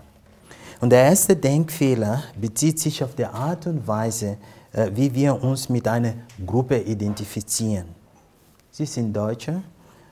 [0.82, 4.38] Und der erste Denkfehler bezieht sich auf die Art und Weise,
[4.73, 7.89] äh, wie wir uns mit einer Gruppe identifizieren.
[8.71, 9.62] Sie sind Deutsche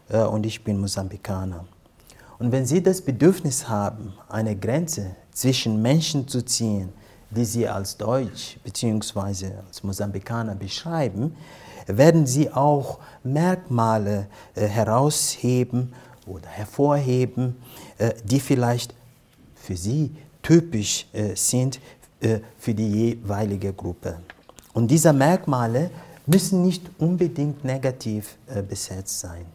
[0.09, 1.65] und ich bin Mosambikaner.
[2.43, 6.89] Und wenn Sie das Bedürfnis haben, eine Grenze zwischen Menschen zu ziehen,
[7.31, 9.51] die Sie als Deutsch bzw.
[9.65, 11.37] als Mosambikaner beschreiben,
[11.87, 15.93] werden Sie auch Merkmale äh, herausheben
[16.27, 17.55] oder hervorheben,
[17.97, 18.93] äh, die vielleicht
[19.55, 21.79] für Sie typisch äh, sind
[22.19, 24.19] äh, für die jeweilige Gruppe.
[24.73, 25.91] Und diese Merkmale
[26.25, 29.45] müssen nicht unbedingt negativ äh, besetzt sein.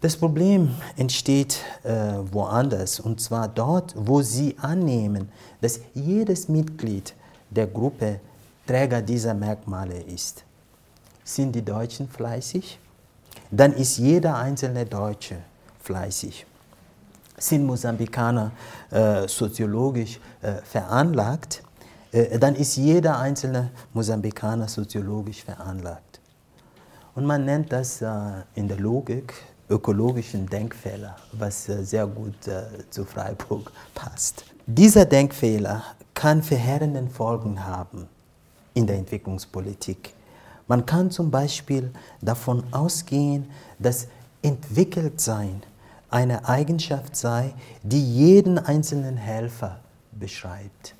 [0.00, 1.90] Das Problem entsteht äh,
[2.30, 5.30] woanders, und zwar dort, wo Sie annehmen,
[5.60, 7.14] dass jedes Mitglied
[7.50, 8.20] der Gruppe
[8.66, 10.44] Träger dieser Merkmale ist.
[11.24, 12.78] Sind die Deutschen fleißig?
[13.50, 15.36] Dann ist jeder einzelne Deutsche
[15.80, 16.46] fleißig.
[17.38, 18.50] Sind Mosambikaner
[18.90, 21.62] äh, soziologisch äh, veranlagt?
[22.12, 26.20] Äh, dann ist jeder einzelne Mosambikaner soziologisch veranlagt.
[27.14, 28.08] Und man nennt das äh,
[28.54, 29.32] in der Logik
[29.68, 34.44] ökologischen Denkfehler, was äh, sehr gut äh, zu Freiburg passt.
[34.66, 35.82] Dieser Denkfehler
[36.14, 38.08] kann verheerende Folgen haben
[38.74, 40.12] in der Entwicklungspolitik.
[40.68, 44.08] Man kann zum Beispiel davon ausgehen, dass
[44.42, 45.62] Entwickeltsein
[46.10, 49.80] eine Eigenschaft sei, die jeden einzelnen Helfer
[50.12, 50.94] beschreibt.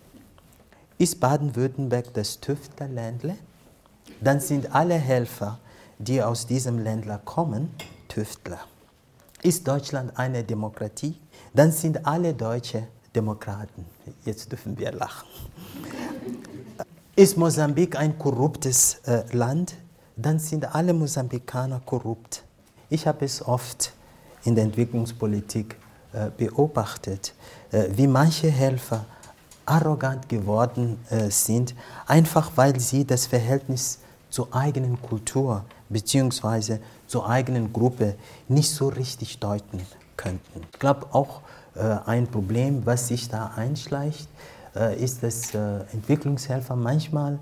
[0.98, 3.37] Ist Baden-Württemberg das Tüftlerländle?
[4.20, 5.59] Dann sind alle Helfer,
[5.98, 7.70] die aus diesem Ländler kommen,
[8.16, 8.61] Tüftler.
[9.42, 11.20] Ist Deutschland eine Demokratie?
[11.52, 13.85] Dann sind alle Deutsche Demokraten.
[14.24, 15.29] Jetzt dürfen wir lachen.
[17.14, 19.74] Ist Mosambik ein korruptes äh, Land?
[20.16, 22.42] Dann sind alle Mosambikaner korrupt.
[22.88, 23.92] Ich habe es oft
[24.44, 25.76] in der Entwicklungspolitik
[26.14, 27.35] äh, beobachtet,
[27.70, 29.05] äh, wie manche Helfer
[29.66, 31.74] arrogant geworden äh, sind,
[32.07, 33.98] einfach weil sie das Verhältnis
[34.31, 36.79] zur eigenen Kultur bzw.
[37.07, 38.14] zur eigenen Gruppe
[38.49, 39.81] nicht so richtig deuten
[40.16, 40.62] könnten.
[40.73, 41.40] Ich glaube auch
[41.75, 44.29] äh, ein Problem, was sich da einschleicht,
[44.75, 47.38] äh, ist, dass äh, Entwicklungshelfer manchmal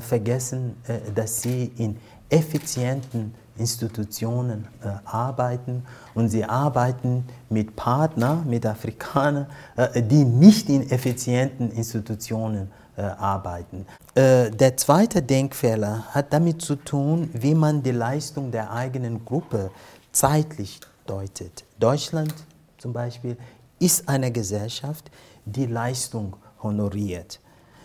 [0.00, 0.76] vergessen,
[1.14, 1.96] dass sie in
[2.28, 9.46] effizienten Institutionen äh, arbeiten und sie arbeiten mit Partnern, mit Afrikanern,
[9.76, 13.86] äh, die nicht in effizienten Institutionen äh, arbeiten.
[14.14, 19.70] der zweite Denkfehler hat damit zu tun, wie man die Leistung der eigenen Gruppe
[20.12, 21.64] zeitlich deutet.
[21.78, 22.34] Deutschland
[22.78, 23.36] zum Beispiel
[23.78, 25.10] ist eine Gesellschaft,
[25.44, 27.40] die Leistung honoriert.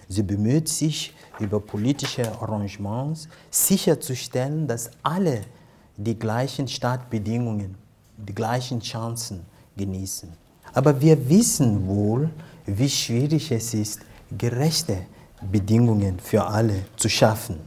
[0.07, 5.41] Sie bemüht sich, über politische Arrangements sicherzustellen, dass alle
[5.97, 7.75] die gleichen Startbedingungen,
[8.17, 10.31] die gleichen Chancen genießen.
[10.73, 12.29] Aber wir wissen wohl,
[12.65, 14.01] wie schwierig es ist,
[14.37, 14.97] gerechte
[15.41, 17.59] Bedingungen für alle zu schaffen.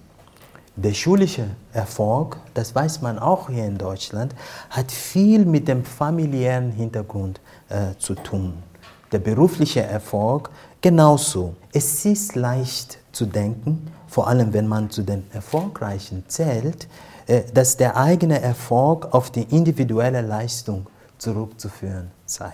[0.77, 4.35] Der schulische Erfolg, das weiß man auch hier in Deutschland,
[4.71, 8.55] hat viel mit dem familiären Hintergrund äh, zu tun.
[9.11, 11.57] Der berufliche Erfolg genauso.
[11.73, 16.87] Es ist leicht zu denken, vor allem wenn man zu den Erfolgreichen zählt,
[17.27, 20.87] äh, dass der eigene Erfolg auf die individuelle Leistung
[21.19, 22.53] zurückzuführen sei.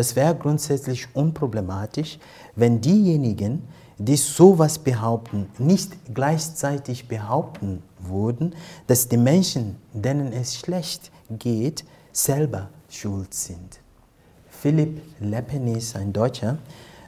[0.00, 2.18] Das wäre grundsätzlich unproblematisch,
[2.56, 8.54] wenn diejenigen, die sowas behaupten, nicht gleichzeitig behaupten würden,
[8.86, 13.80] dass die Menschen, denen es schlecht geht, selber schuld sind.
[14.48, 16.56] Philipp Lepenis, ein Deutscher,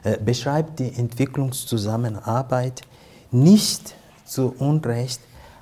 [0.03, 2.83] äh, beschreibt die Entwicklungszusammenarbeit
[3.31, 5.19] nicht zu Unrecht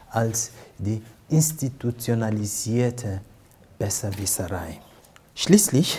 [0.09, 3.21] als die institutionalisierte
[3.79, 4.81] Besserwisserei.
[5.33, 5.97] Schließlich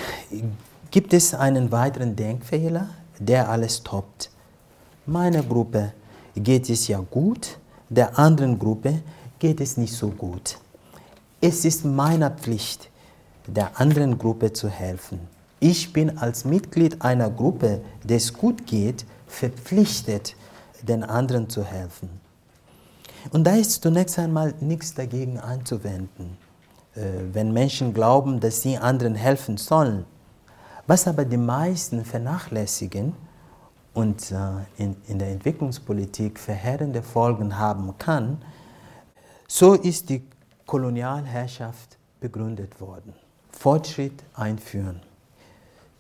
[0.93, 4.31] gibt es einen weiteren Denkfehler, der alles toppt.
[5.07, 5.95] Meiner Gruppe
[6.37, 9.03] geht es ja gut, der anderen Gruppe
[9.39, 10.59] geht es nicht so gut.
[11.41, 12.91] Es ist meine Pflicht,
[13.47, 15.19] der anderen Gruppe zu helfen.
[15.61, 20.37] Ich bin als Mitglied einer Gruppe, der es gut geht, verpflichtet,
[20.83, 22.11] den anderen zu helfen.
[23.31, 26.37] Und da ist zunächst einmal nichts dagegen einzuwenden,
[26.95, 27.01] äh,
[27.33, 30.05] wenn Menschen glauben, dass sie anderen helfen sollen.
[30.87, 33.15] Was aber die meisten vernachlässigen
[33.95, 38.43] und äh, in, der Entwicklungspolitik verheerende Folgen haben kann,
[39.47, 40.23] so ist die
[40.67, 43.13] Kolonialherrschaft begründet worden.
[43.51, 45.01] Fortschritt einführen.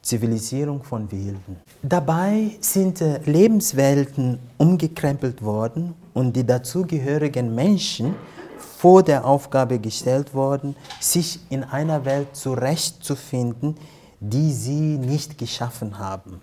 [0.00, 1.60] Zivilisierung von Wilden.
[1.82, 8.16] Dabei sind äh, Lebenswelten umgekrempelt worden und die dazugehörigen Menschen
[8.58, 13.76] vor der Aufgabe gestellt worden, sich in einer Welt zurechtzufinden,
[14.22, 16.40] die sie nicht geschaffen haben.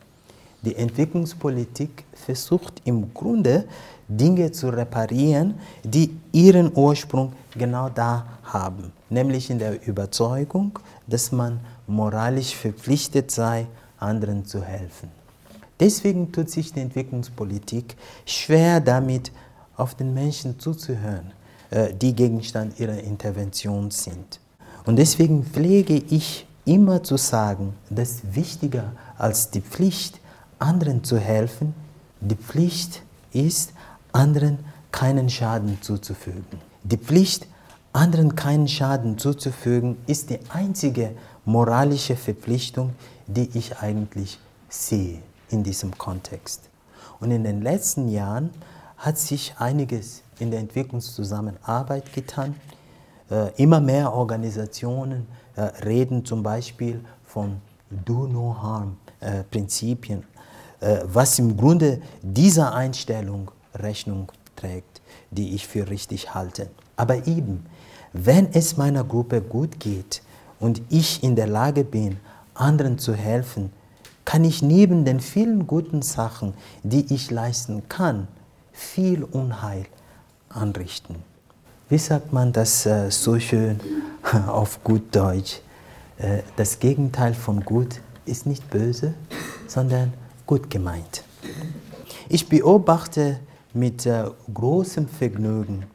[0.64, 3.66] Die Entwicklungspolitik versucht im Grunde
[4.10, 11.62] Dinge zu reparieren, die ihren Ursprung genau da haben, nämlich in der Überzeugung, dass man
[11.88, 15.10] moralisch verpflichtet sei, anderen zu helfen.
[15.80, 19.32] Deswegen tut sich die Entwicklungspolitik schwer damit,
[19.78, 21.32] auf den Menschen zuzuhören,
[21.70, 24.42] äh, die Gegenstand ihrer Intervention sind.
[24.86, 30.20] Und deswegen pflege ich immer zu sagen, dass wichtiger als die Pflicht,
[30.60, 31.74] anderen zu helfen,
[32.20, 33.74] die Pflicht ist,
[34.12, 34.60] anderen
[34.92, 36.60] keinen Schaden zuzufügen.
[36.84, 37.48] Die Pflicht,
[37.94, 41.12] anderen keinen Schaden zuzufügen, ist die einzige
[41.46, 42.94] moralische Verpflichtung,
[43.28, 45.20] die ich eigentlich sehe
[45.50, 46.70] in diesem Kontext.
[47.20, 48.52] Und in den letzten Jahren
[48.98, 52.56] hat sich einiges in der Entwicklungszusammenarbeit getan.
[53.30, 55.28] Äh, immer mehr Organisationen
[55.62, 60.24] reden zum Beispiel von Do No Harm äh, Prinzipien,
[60.80, 65.02] äh, was im Grunde dieser Einstellung Rechnung trägt,
[65.32, 66.70] die ich für richtig halte.
[66.96, 67.66] Aber eben,
[68.14, 70.22] wenn es meiner Gruppe gut geht,
[70.60, 72.18] und ich in der Lage bin,
[72.54, 73.72] anderen zu helfen,
[74.26, 76.54] kann ich neben den vielen guten Sachen,
[76.84, 78.28] die ich leisten kann,
[78.72, 79.86] viel Unheil
[80.50, 81.16] anrichten.
[81.90, 83.80] Wie sagt man das äh, so schön
[84.48, 85.60] auf gut Deutsch?
[86.20, 89.16] Äh, das Gegenteil von gut ist nicht böse,
[89.66, 90.14] sondern
[90.46, 91.24] gut gemeint.
[92.30, 93.40] Ich beobachte
[93.74, 95.88] mit äh, großem Vergnügen,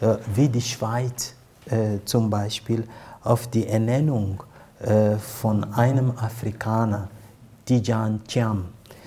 [0.00, 1.34] äh, wie die Schweiz
[1.66, 2.84] äh, zum Beispiel
[3.24, 4.44] auf die Ernennung
[4.78, 7.08] äh, von einem Afrikaner,
[7.64, 8.66] Tijan Chiam,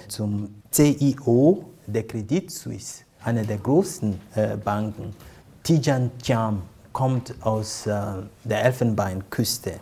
[0.10, 5.16] zum CIO der Credit Suisse eine der größten äh, Banken,
[5.64, 8.02] Tijan Jam, kommt aus äh,
[8.44, 9.80] der Elfenbeinküste.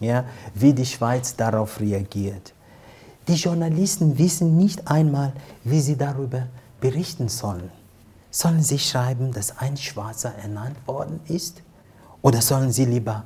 [0.00, 2.54] Ja, wie die Schweiz darauf reagiert.
[3.26, 5.32] Die Journalisten wissen nicht einmal,
[5.64, 6.46] wie sie darüber
[6.80, 7.70] berichten sollen.
[8.30, 11.62] Sollen sie schreiben, dass ein Schwarzer ernannt worden ist?
[12.22, 13.24] Oder sollen sie lieber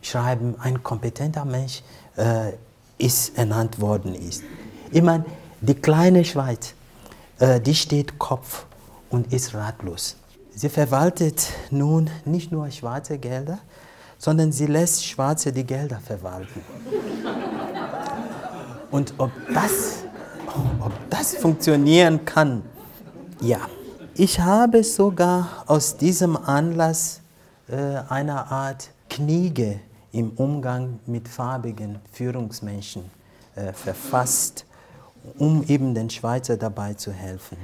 [0.00, 1.82] schreiben, ein kompetenter Mensch
[2.16, 2.52] äh,
[2.96, 4.42] ist ernannt worden ist?
[4.90, 5.26] Ich meine,
[5.60, 6.72] die kleine Schweiz,
[7.38, 8.64] äh, die steht Kopf
[9.10, 10.16] und ist ratlos.
[10.56, 13.58] Sie verwaltet nun nicht nur schwarze Gelder,
[14.18, 16.62] sondern sie lässt Schwarze die Gelder verwalten.
[18.90, 20.04] Und ob das,
[20.80, 22.62] ob das funktionieren kann,
[23.40, 23.58] ja.
[24.16, 27.20] Ich habe sogar aus diesem Anlass
[27.68, 27.74] äh,
[28.08, 29.80] eine Art Kniege
[30.12, 33.10] im Umgang mit farbigen Führungsmenschen
[33.56, 34.66] äh, verfasst,
[35.36, 37.56] um eben den Schweizer dabei zu helfen.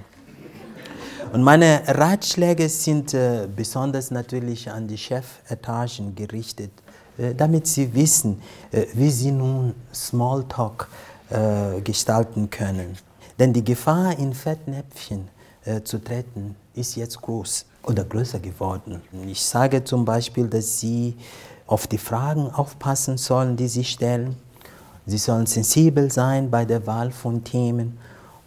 [1.32, 6.72] Und meine Ratschläge sind äh, besonders natürlich an die Chefetagen gerichtet,
[7.18, 8.40] äh, damit sie wissen,
[8.72, 10.88] äh, wie sie nun Smalltalk
[11.30, 12.96] äh, gestalten können.
[13.38, 15.28] Denn die Gefahr, in Fettnäpfchen
[15.64, 19.00] äh, zu treten, ist jetzt groß oder größer geworden.
[19.26, 21.16] Ich sage zum Beispiel, dass sie
[21.66, 24.36] auf die Fragen aufpassen sollen, die sie stellen.
[25.06, 27.98] Sie sollen sensibel sein bei der Wahl von Themen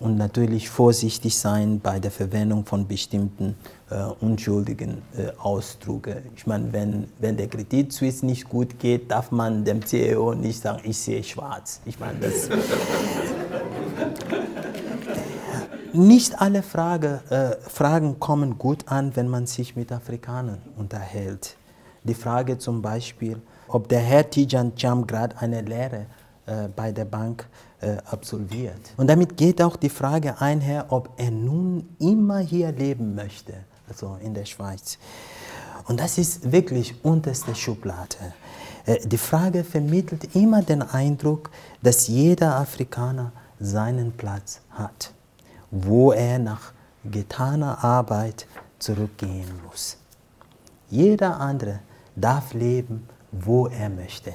[0.04, 3.56] und natürlich vorsichtig sein bei der Verwendung von bestimmten
[3.90, 6.24] äh, unschuldigen äh, Ausdrücken.
[6.36, 10.62] Ich meine, wenn, wenn der Kredit Suisse nicht gut geht, darf man dem CEO nicht
[10.62, 11.80] sagen, ich sehe schwarz.
[11.86, 12.50] Ich meine, das.
[15.94, 21.56] nicht alle Frage, äh, Fragen kommen gut an, wenn man sich mit Afrikanern unterhält.
[22.04, 26.08] Die Frage zum Beispiel, ob der Herr Tijan Cham gerade eine Lehre
[26.46, 27.48] äh, bei der Bank
[27.84, 28.94] äh, absolviert.
[28.98, 33.54] Und damit geht auch die Frage einher, ob er nun immer hier leben möchte,
[33.88, 34.98] also in der Schweiz.
[35.88, 38.34] Und das ist wirklich unterste Schublade.
[38.86, 41.50] Äh, die Frage vermittelt immer den Eindruck,
[41.82, 45.14] dass jeder Afrikaner seinen Platz hat,
[45.72, 46.72] wo er nach
[47.04, 48.48] getaner Arbeit
[48.80, 49.98] zurückgehen muss.
[50.90, 51.80] Jeder andere
[52.16, 54.32] darf leben, wo er möchte,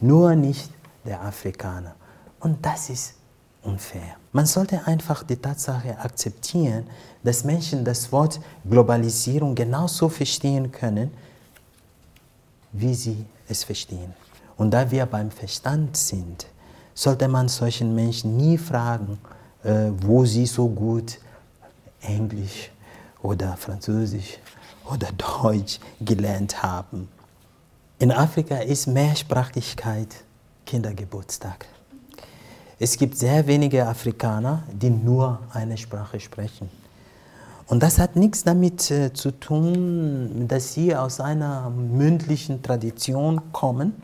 [0.00, 0.70] nur nicht
[1.04, 1.94] der Afrikaner.
[2.42, 3.14] Und das ist
[3.62, 4.16] unfair.
[4.32, 6.88] Man sollte einfach die Tatsache akzeptieren,
[7.22, 11.12] dass Menschen das Wort Globalisierung genauso verstehen können,
[12.72, 14.12] wie sie es verstehen.
[14.56, 16.46] Und da wir beim Verstand sind,
[16.94, 19.18] sollte man solchen Menschen nie fragen,
[19.62, 21.20] äh, wo sie so gut
[22.00, 22.70] Englisch
[23.22, 24.38] oder Französisch
[24.90, 25.08] oder
[25.42, 27.08] Deutsch gelernt haben.
[28.00, 30.08] In Afrika ist Mehrsprachigkeit
[30.66, 31.66] Kindergeburtstag.
[32.84, 36.68] Es gibt sehr wenige Afrikaner, die nur eine Sprache sprechen.
[37.68, 44.02] Und das hat nichts damit äh, zu tun, dass sie aus einer mündlichen Tradition kommen.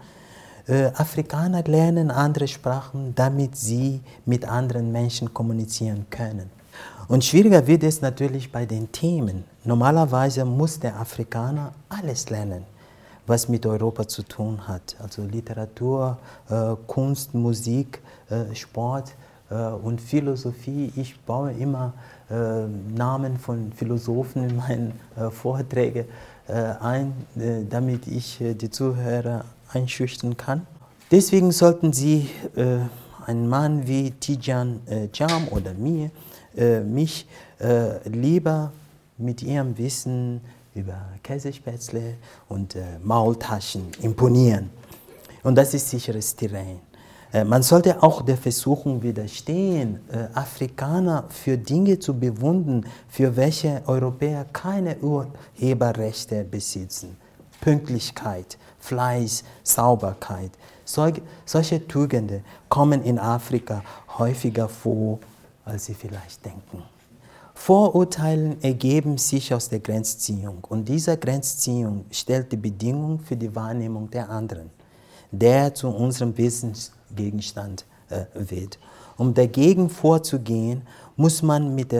[0.68, 6.48] Äh, Afrikaner lernen andere Sprachen, damit sie mit anderen Menschen kommunizieren können.
[7.08, 9.42] Und schwieriger wird es natürlich bei den Themen.
[9.64, 12.64] Normalerweise muss der Afrikaner alles lernen
[13.28, 14.96] was mit Europa zu tun hat.
[14.98, 16.16] Also Literatur,
[16.48, 18.00] äh, Kunst, Musik,
[18.54, 19.14] Sport
[19.50, 20.92] äh, und Philosophie.
[20.96, 21.94] Ich baue immer
[22.30, 26.04] äh, Namen von Philosophen in meinen äh, Vorträgen
[26.46, 27.12] äh, ein,
[27.68, 30.66] damit ich die Zuhörer einschüchtern kann.
[31.10, 32.30] Deswegen sollten Sie
[33.26, 34.80] einen Mann wie Tijan
[35.12, 36.10] Jam oder mir,
[36.84, 37.26] mich
[38.06, 38.72] lieber
[39.18, 40.40] mit ihrem Wissen
[40.74, 42.14] über Käsespätzle
[42.48, 44.70] und äh, Maultaschen imponieren.
[45.42, 46.87] Und das ist sicheres Terrain.
[47.32, 53.82] Äh, man sollte auch der Versuchung widerstehen, äh, Afrikaner für Dinge zu bewundern, für welche
[53.86, 57.16] Europäer keine Urheberrechte besitzen.
[57.60, 60.52] Pünktlichkeit, Fleiß, Sauberkeit.
[60.84, 63.82] Solche, solche Tugenden kommen in Afrika
[64.16, 65.18] häufiger vor,
[65.64, 66.82] als Sie vielleicht denken.
[67.52, 74.08] Vorurteile ergeben sich aus der Grenzziehung und diese Grenzziehung stellt die Bedingung für die Wahrnehmung
[74.08, 74.70] der anderen,
[75.32, 76.97] der zu unserem Wissensgegenstand
[78.10, 78.78] äh, wird.
[79.16, 80.82] Um dagegen vorzugehen,
[81.16, 81.92] muss man mit,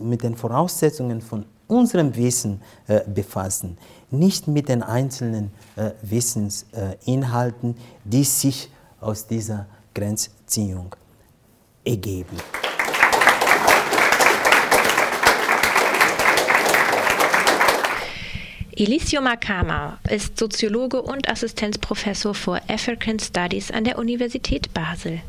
[0.00, 3.78] mit den Voraussetzungen von unserem Wissen äh, befassen,
[4.10, 8.70] nicht mit den einzelnen äh, Wissensinhalten, die sich
[9.00, 10.94] aus dieser Grenzziehung
[11.84, 12.36] ergeben.
[18.78, 25.22] Elisio Makama ist Soziologe und Assistenzprofessor für African Studies an der Universität Basel.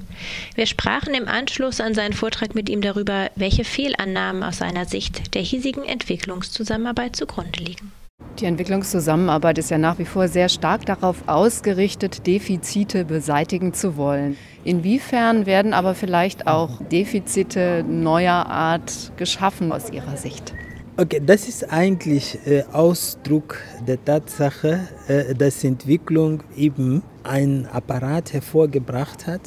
[0.55, 5.33] Wir sprachen im Anschluss an seinen Vortrag mit ihm darüber, welche Fehlannahmen aus seiner Sicht
[5.33, 7.93] der hiesigen Entwicklungszusammenarbeit zugrunde liegen.
[8.41, 14.35] Die Entwicklungszusammenarbeit ist ja nach wie vor sehr stark darauf ausgerichtet, Defizite beseitigen zu wollen.
[14.65, 20.53] Inwiefern werden aber vielleicht auch Defizite neuer Art geschaffen aus Ihrer Sicht?
[20.99, 29.27] Okay, das ist eigentlich äh, Ausdruck der Tatsache, äh, dass Entwicklung eben einen Apparat hervorgebracht
[29.27, 29.41] hat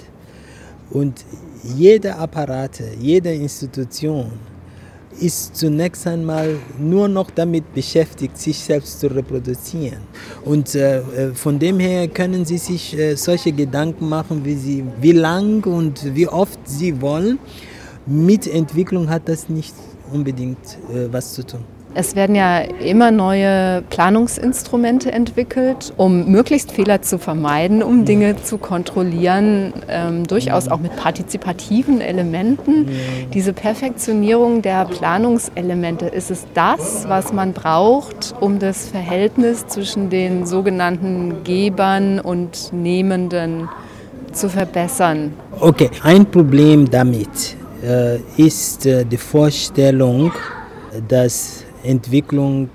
[0.91, 1.25] und
[1.65, 4.31] jede Apparate, jede Institution
[5.19, 10.03] ist zunächst einmal nur noch damit beschäftigt, sich selbst zu reproduzieren.
[10.45, 14.85] Und äh, äh von dem her können Sie sich äh, solche Gedanken machen, wie, sie,
[15.01, 17.41] wie lang und wie oft Sie wollen.
[18.07, 21.65] Mit Entwicklung hat das nichts unbedingt äh, was zu tun.
[21.93, 28.59] Es werden ja immer neue Planungsinstrumente entwickelt, um möglichst Fehler zu vermeiden, um Dinge zu
[28.59, 32.89] kontrollieren, ähm, durchaus auch mit partizipativen Elementen.
[33.35, 40.47] Diese Perfektionierung der Planungselemente, ist es das, was man braucht, um das Verhältnis zwischen den
[40.47, 43.69] sogenannten Gebern und Nehmenden
[44.31, 45.33] zu verbessern?
[45.59, 47.57] Okay, ein Problem damit
[48.37, 50.33] ist äh, die Vorstellung,
[51.09, 52.69] dass Entwicklung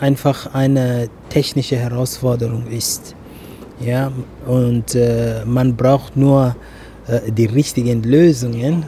[0.00, 3.14] einfach eine technische Herausforderung ist.
[3.80, 4.12] Ja,
[4.46, 6.54] und äh, man braucht nur
[7.06, 8.84] äh, die richtigen Lösungen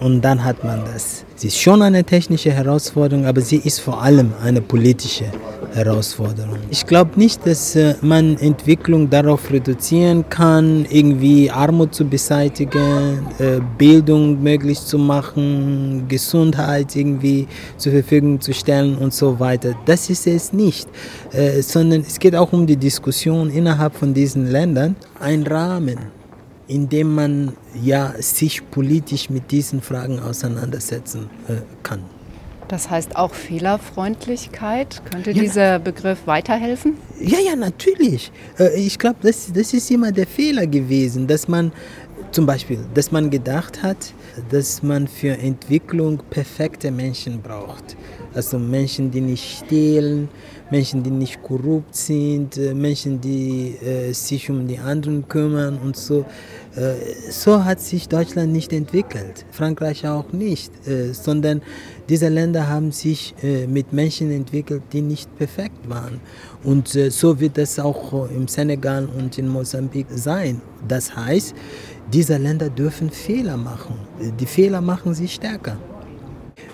[0.00, 1.24] und dann hat man das.
[1.36, 5.26] Sie ist schon eine technische Herausforderung, aber sie ist vor allem eine politische
[5.72, 6.58] Herausforderung.
[6.70, 13.60] Ich glaube nicht, dass äh, man Entwicklung darauf reduzieren kann, irgendwie Armut zu beseitigen, äh,
[13.78, 17.46] Bildung möglich zu machen, Gesundheit irgendwie
[17.76, 19.74] zur Verfügung zu stellen und so weiter.
[19.86, 20.88] Das ist es nicht,
[21.32, 25.98] äh, sondern es geht auch um die Diskussion innerhalb von diesen Ländern, ein Rahmen
[26.66, 31.28] indem man ja sich politisch mit diesen Fragen auseinandersetzen
[31.82, 32.04] kann.
[32.70, 35.02] Das heißt auch Fehlerfreundlichkeit.
[35.10, 36.96] Könnte ja, dieser Begriff weiterhelfen?
[37.20, 38.30] Ja, ja, natürlich.
[38.60, 41.72] Äh, ich glaube, das, das ist immer der Fehler gewesen, dass man
[42.30, 44.14] zum Beispiel, dass man gedacht hat,
[44.50, 47.96] dass man für Entwicklung perfekte Menschen braucht.
[48.34, 50.28] Also Menschen, die nicht stehlen,
[50.70, 55.96] Menschen, die nicht korrupt sind, äh, Menschen, die äh, sich um die anderen kümmern und
[55.96, 56.24] so.
[56.76, 61.62] Äh, so hat sich Deutschland nicht entwickelt, Frankreich auch nicht, äh, sondern
[62.08, 66.20] diese Länder haben sich äh, mit Menschen entwickelt, die nicht perfekt waren.
[66.62, 70.60] Und so wird es auch im Senegal und in Mosambik sein.
[70.86, 71.54] Das heißt,
[72.12, 73.94] diese Länder dürfen Fehler machen.
[74.38, 75.78] Die Fehler machen sie stärker.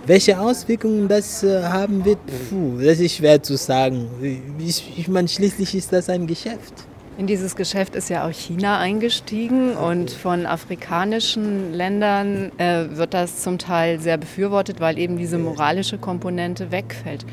[0.06, 2.18] Welche Auswirkungen das haben wird,
[2.50, 4.08] puh, das ist schwer zu sagen.
[4.58, 6.86] Ich, ich meine, schließlich ist das ein Geschäft.
[7.18, 13.40] In dieses Geschäft ist ja auch China eingestiegen und von afrikanischen Ländern äh, wird das
[13.40, 17.24] zum Teil sehr befürwortet, weil eben diese moralische Komponente wegfällt.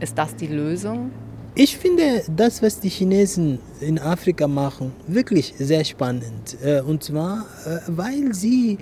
[0.00, 1.10] Ist das die Lösung?
[1.58, 6.54] Ich finde das, was die Chinesen in Afrika machen, wirklich sehr spannend.
[6.62, 8.76] Äh, und zwar, äh, weil sie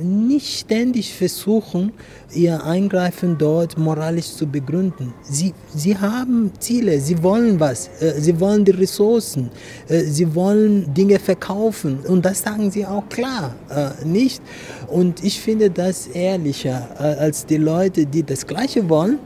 [0.00, 1.92] nicht ständig versuchen,
[2.32, 5.12] ihr Eingreifen dort moralisch zu begründen.
[5.24, 9.50] Sie, sie haben Ziele, sie wollen was, äh, sie wollen die Ressourcen,
[9.88, 13.56] sie wollen Dinge verkaufen und das sagen sie auch klar,
[14.04, 14.40] nicht?
[14.86, 19.18] Und ich finde das ehrlicher als die Leute, die das Gleiche wollen,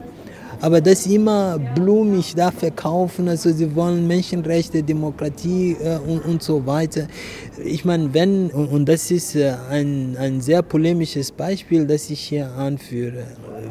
[0.61, 6.65] aber das immer blumig da verkaufen, also sie wollen Menschenrechte, Demokratie äh, und, und so
[6.65, 7.07] weiter.
[7.63, 12.19] Ich meine, wenn, und, und das ist äh, ein, ein sehr polemisches Beispiel, das ich
[12.19, 13.23] hier anführe,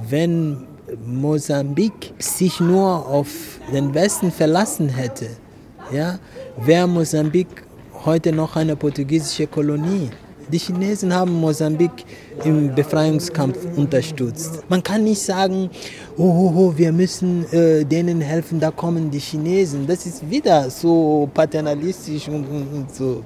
[0.09, 0.67] wenn
[1.05, 3.29] Mosambik sich nur auf
[3.73, 5.29] den Westen verlassen hätte,
[5.93, 6.19] ja,
[6.57, 7.49] wäre Mosambik
[8.05, 10.11] heute noch eine portugiesische Kolonie.
[10.53, 11.91] Die Chinesen haben Mosambik
[12.45, 14.63] im Befreiungskampf unterstützt.
[14.69, 15.71] Man kann nicht sagen,
[16.17, 19.89] oh, oh, oh wir müssen äh, denen helfen, da kommen die Chinesen.
[19.89, 23.25] Das ist wieder so paternalistisch und, und, und so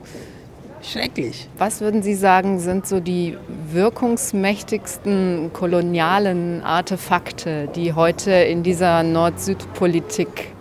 [0.83, 1.47] schrecklich.
[1.59, 3.37] Was würden Sie sagen, sind so die
[3.71, 10.53] wirkungsmächtigsten kolonialen Artefakte, die heute in dieser Nord-Süd-Politik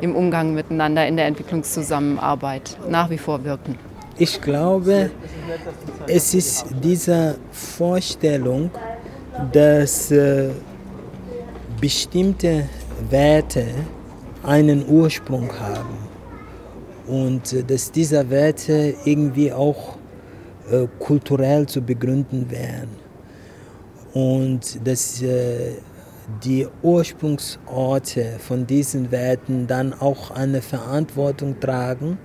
[0.00, 3.76] im Umgang miteinander in der Entwicklungszusammenarbeit nach wie vor wirken?
[4.16, 5.10] Ich glaube,
[6.06, 8.70] es ist diese Vorstellung,
[9.50, 10.50] dass äh,
[11.80, 12.68] bestimmte
[13.10, 13.66] Werte
[14.44, 15.98] einen Ursprung haben
[17.08, 19.96] und äh, dass diese Werte irgendwie auch
[20.70, 22.90] äh, kulturell zu begründen wären
[24.12, 25.24] und dass
[26.44, 32.16] die Ursprungsorte von diesen Werten dann auch eine Verantwortung tragen,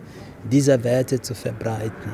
[0.43, 2.11] diese Werte zu verbreiten.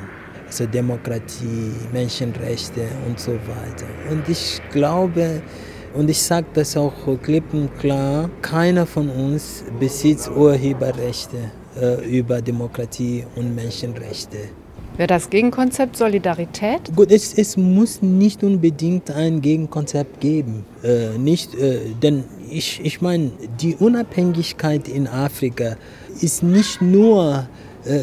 [0.48, 3.88] Also Demokratie, Menschenrechte und so weiter.
[4.12, 5.42] Und ich glaube,
[5.96, 11.38] und ich sage das auch klipp und klar, keiner von uns besitzt Urheberrechte
[11.82, 14.38] äh, über Demokratie und Menschenrechte.
[14.98, 16.80] Wäre das Gegenkonzept Solidarität?
[16.96, 20.66] Gut, es, es muss nicht unbedingt ein Gegenkonzept geben.
[20.84, 25.76] Äh, nicht, äh, denn ich, ich meine, die Unabhängigkeit in Afrika
[26.22, 27.48] ist nicht nur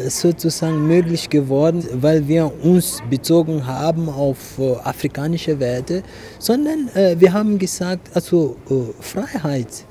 [0.07, 6.03] sozusagen möglich geworden, weil wir uns bezogen haben auf äh, afrikanische Werte,
[6.39, 8.55] sondern äh, wir haben gesagt, also
[9.01, 9.85] Freiheit,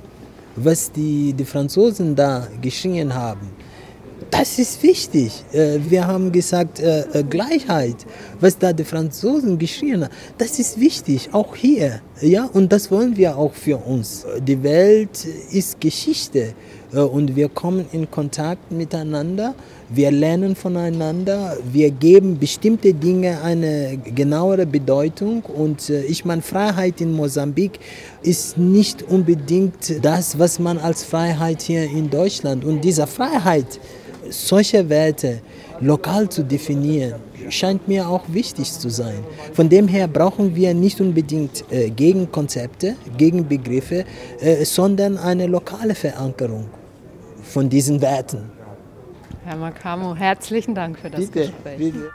[0.57, 3.51] was die, die Franzosen da geschrien haben,
[4.31, 5.45] das ist wichtig.
[5.53, 6.81] Wir haben gesagt,
[7.29, 7.97] Gleichheit,
[8.41, 12.01] was da die Franzosen geschrien haben, das ist wichtig, auch hier.
[12.21, 14.25] Ja, und das wollen wir auch für uns.
[14.41, 16.55] Die Welt ist Geschichte
[17.01, 19.55] und wir kommen in Kontakt miteinander.
[19.89, 25.43] Wir lernen voneinander, wir geben bestimmte Dinge eine genauere Bedeutung.
[25.43, 27.79] Und äh, ich meine, Freiheit in Mosambik
[28.23, 33.81] ist nicht unbedingt das, was man als Freiheit hier in Deutschland und diese Freiheit,
[34.31, 35.41] solche Werte
[35.81, 37.15] lokal zu definieren,
[37.49, 39.19] scheint mir auch wichtig zu sein.
[39.53, 44.05] Von dem her brauchen wir nicht unbedingt äh, Gegenkonzepte, Gegenbegriffe,
[44.41, 46.67] äh, sondern eine lokale Verankerung
[47.53, 48.51] von diesen Werten.
[49.45, 51.79] Herr Makamo, herzlichen Dank für das bitte, Gespräch.
[51.79, 52.11] Bitte.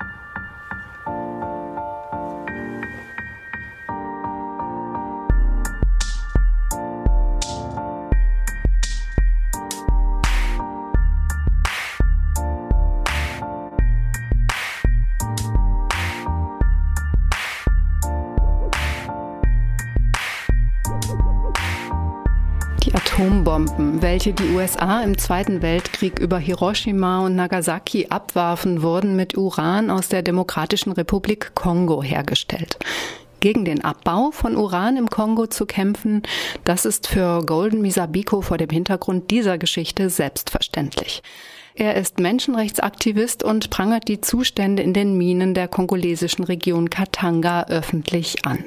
[23.57, 29.89] Atombomben, welche die USA im Zweiten Weltkrieg über Hiroshima und Nagasaki abwarfen, wurden mit Uran
[29.89, 32.77] aus der Demokratischen Republik Kongo hergestellt.
[33.39, 36.21] Gegen den Abbau von Uran im Kongo zu kämpfen,
[36.65, 41.23] das ist für Golden Misabiko vor dem Hintergrund dieser Geschichte selbstverständlich.
[41.79, 48.47] Er ist Menschenrechtsaktivist und prangert die Zustände in den Minen der kongolesischen Region Katanga öffentlich
[48.47, 48.63] an.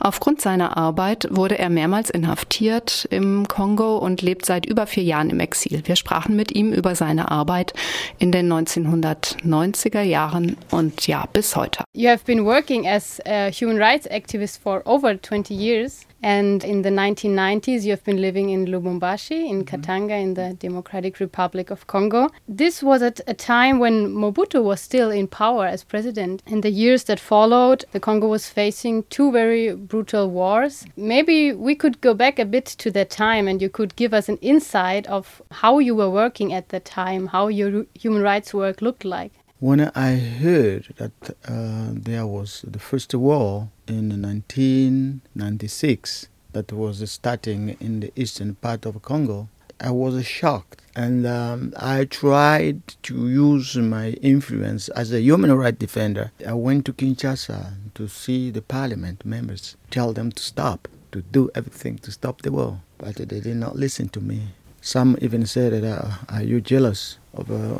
[0.00, 5.30] Aufgrund seiner Arbeit wurde er mehrmals inhaftiert im Kongo und lebt seit über vier Jahren
[5.30, 5.80] im Exil.
[5.86, 7.72] Wir sprachen mit ihm über seine Arbeit
[8.18, 11.84] in den 1990er Jahren und ja, bis heute.
[11.94, 16.06] You have been working as a human rights activist for over 20 years.
[16.22, 19.74] And in the 1990s, you have been living in Lubumbashi, in mm-hmm.
[19.74, 22.30] Katanga, in the Democratic Republic of Congo.
[22.46, 26.42] This was at a time when Mobutu was still in power as president.
[26.46, 30.84] In the years that followed, the Congo was facing two very brutal wars.
[30.96, 34.28] Maybe we could go back a bit to that time and you could give us
[34.28, 38.80] an insight of how you were working at that time, how your human rights work
[38.80, 39.32] looked like.
[39.62, 41.12] When I heard that
[41.46, 48.84] uh, there was the first war in 1996 that was starting in the eastern part
[48.86, 49.48] of Congo,
[49.78, 50.82] I was shocked.
[50.96, 56.32] And um, I tried to use my influence as a human rights defender.
[56.44, 61.50] I went to Kinshasa to see the parliament members, tell them to stop, to do
[61.54, 62.80] everything to stop the war.
[62.98, 64.48] But they did not listen to me.
[64.84, 67.78] Some even said that, uh, are you jealous of uh,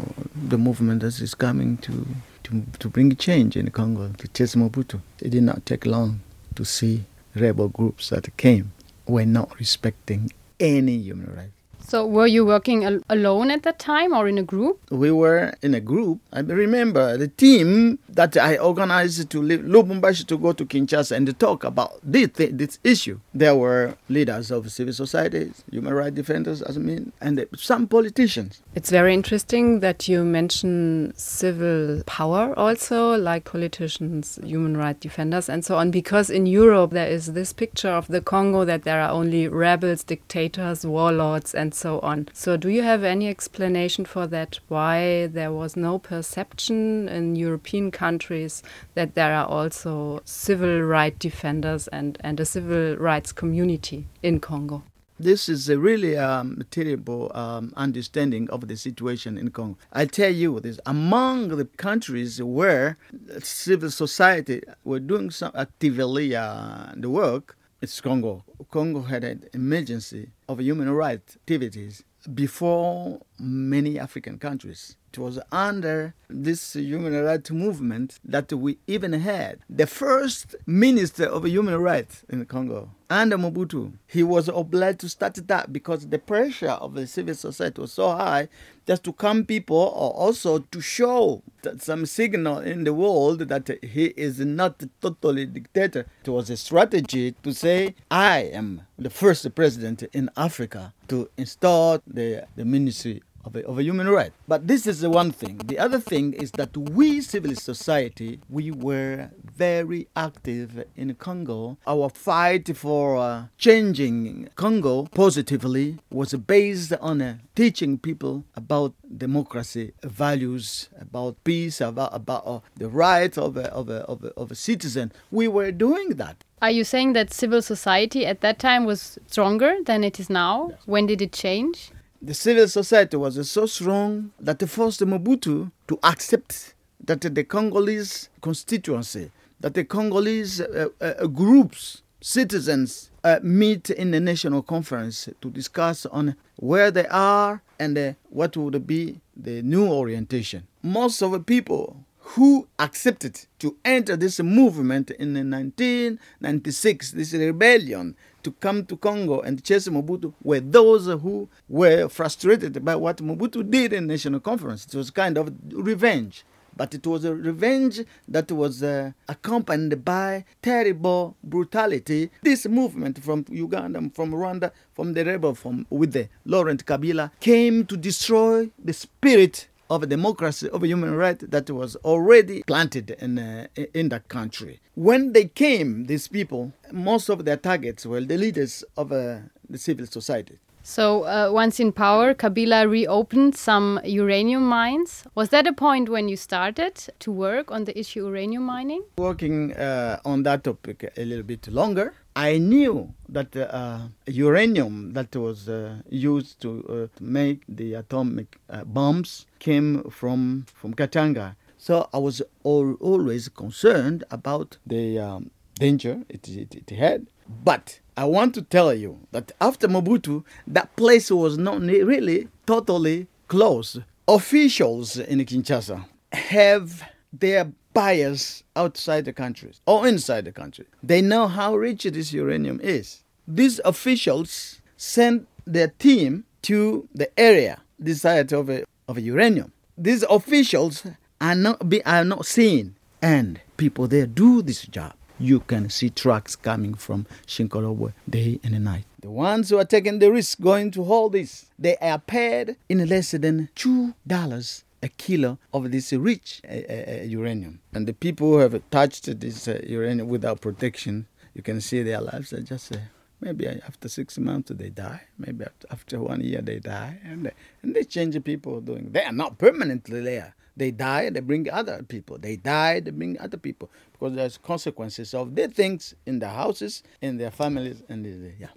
[0.48, 2.06] the movement that is coming to,
[2.44, 5.00] to, to bring change in Congo, to chase Mobutu?
[5.20, 6.20] It did not take long
[6.54, 7.02] to see
[7.34, 8.70] rebel groups that came
[9.08, 10.30] were not respecting
[10.60, 11.61] any human rights.
[11.84, 14.80] So, were you working al alone at that time or in a group?
[14.90, 16.20] We were in a group.
[16.32, 21.26] I remember the team that I organized to leave Lubumbashi to go to Kinshasa and
[21.26, 23.20] to talk about this, this issue.
[23.34, 28.62] There were leaders of civil societies, human rights defenders, as I mean, and some politicians.
[28.74, 35.64] It's very interesting that you mention civil power also, like politicians, human rights defenders, and
[35.64, 39.10] so on, because in Europe there is this picture of the Congo that there are
[39.10, 42.28] only rebels, dictators, warlords, and so on.
[42.32, 44.58] So, do you have any explanation for that?
[44.68, 48.62] Why there was no perception in European countries
[48.94, 54.82] that there are also civil rights defenders and, and a civil rights community in Congo?
[55.22, 59.78] This is a really um, terrible um, understanding of the situation in Congo.
[59.92, 62.98] I tell you this: among the countries where
[63.40, 68.44] civil society were doing some actively uh, the work, it's Congo.
[68.70, 74.96] Congo had an emergency of human rights activities before many African countries.
[75.12, 81.44] It was under this human rights movement that we even had the first minister of
[81.44, 83.92] human rights in Congo, under Mobutu.
[84.06, 88.10] He was obliged to start that because the pressure of the civil society was so
[88.10, 88.48] high
[88.86, 91.42] just to come people or also to show
[91.78, 96.06] some signal in the world that he is not totally dictator.
[96.24, 102.00] It was a strategy to say, I am the first president in Africa to install
[102.06, 104.32] the, the ministry of a, of a human right.
[104.48, 105.58] But this is the one thing.
[105.64, 111.78] The other thing is that we, civil society, we were very active in Congo.
[111.86, 119.92] Our fight for uh, changing Congo positively was based on uh, teaching people about democracy
[120.02, 124.50] values, about peace, about, about uh, the rights of a, of, a, of, a, of
[124.50, 125.12] a citizen.
[125.30, 126.44] We were doing that.
[126.60, 130.68] Are you saying that civil society at that time was stronger than it is now?
[130.70, 130.78] Yes.
[130.86, 131.90] When did it change?
[132.22, 138.28] The civil society was so strong that it forced Mobutu to accept that the Congolese
[138.40, 145.50] constituency, that the Congolese uh, uh, groups, citizens, uh, meet in the national conference to
[145.50, 150.62] discuss on where they are and uh, what would be the new orientation.
[150.80, 158.52] Most of the people who accepted to enter this movement in 1996, this rebellion to
[158.52, 163.92] come to Congo and chase Mobutu, were those who were frustrated by what Mobutu did
[163.92, 164.86] in National Conference.
[164.86, 166.44] It was kind of revenge.
[166.74, 172.30] But it was a revenge that was uh, accompanied by terrible brutality.
[172.42, 177.84] This movement from Uganda, from Rwanda, from the rebel, from with the Laurent Kabila, came
[177.86, 183.66] to destroy the spirit of democracy, of human rights that was already planted in, uh,
[183.92, 184.80] in that country.
[184.94, 189.78] When they came, these people, most of their targets were the leaders of uh, the
[189.78, 190.58] civil society.
[190.84, 195.24] So, uh, once in power, Kabila reopened some uranium mines.
[195.36, 199.04] Was that a point when you started to work on the issue uranium mining?
[199.16, 202.14] Working uh, on that topic a little bit longer.
[202.34, 208.58] I knew that uh, uranium that was uh, used to, uh, to, make the atomic
[208.68, 211.54] uh, bombs came from from Katanga.
[211.78, 217.26] So I was al- always concerned about the um, danger it, it, it had.
[217.64, 223.26] But I want to tell you that after Mobutu, that place was not really totally
[223.48, 224.02] closed.
[224.28, 227.02] Officials in Kinshasa have
[227.32, 230.86] their buyers outside the country or inside the country.
[231.02, 233.22] They know how rich this uranium is.
[233.48, 237.80] These officials send their team to the area,
[238.14, 239.72] site of, a, of a uranium.
[239.98, 241.06] These officials
[241.40, 245.14] are not, be, are not seen, and people there do this job.
[245.38, 249.04] You can see trucks coming from Shinkolobwe day and night.
[249.20, 253.06] The ones who are taking the risk going to hold this, they are paid in
[253.08, 257.80] less than two dollars a kilo of this rich uh, uh, uranium.
[257.92, 262.20] And the people who have touched this uh, uranium without protection, you can see their
[262.20, 262.98] lives are just uh,
[263.40, 267.52] maybe after six months they die, maybe after one year they die, and they,
[267.82, 269.10] and they change people doing.
[269.10, 270.54] They are not permanently there.
[270.76, 272.38] They die, they bring other people.
[272.38, 277.02] They die, they bring other people because there's consequences of their things in their houses,
[277.20, 278.68] in their families, and the, yeah.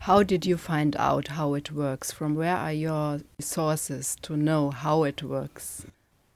[0.00, 2.12] How did you find out how it works?
[2.12, 5.86] From where are your sources to know how it works?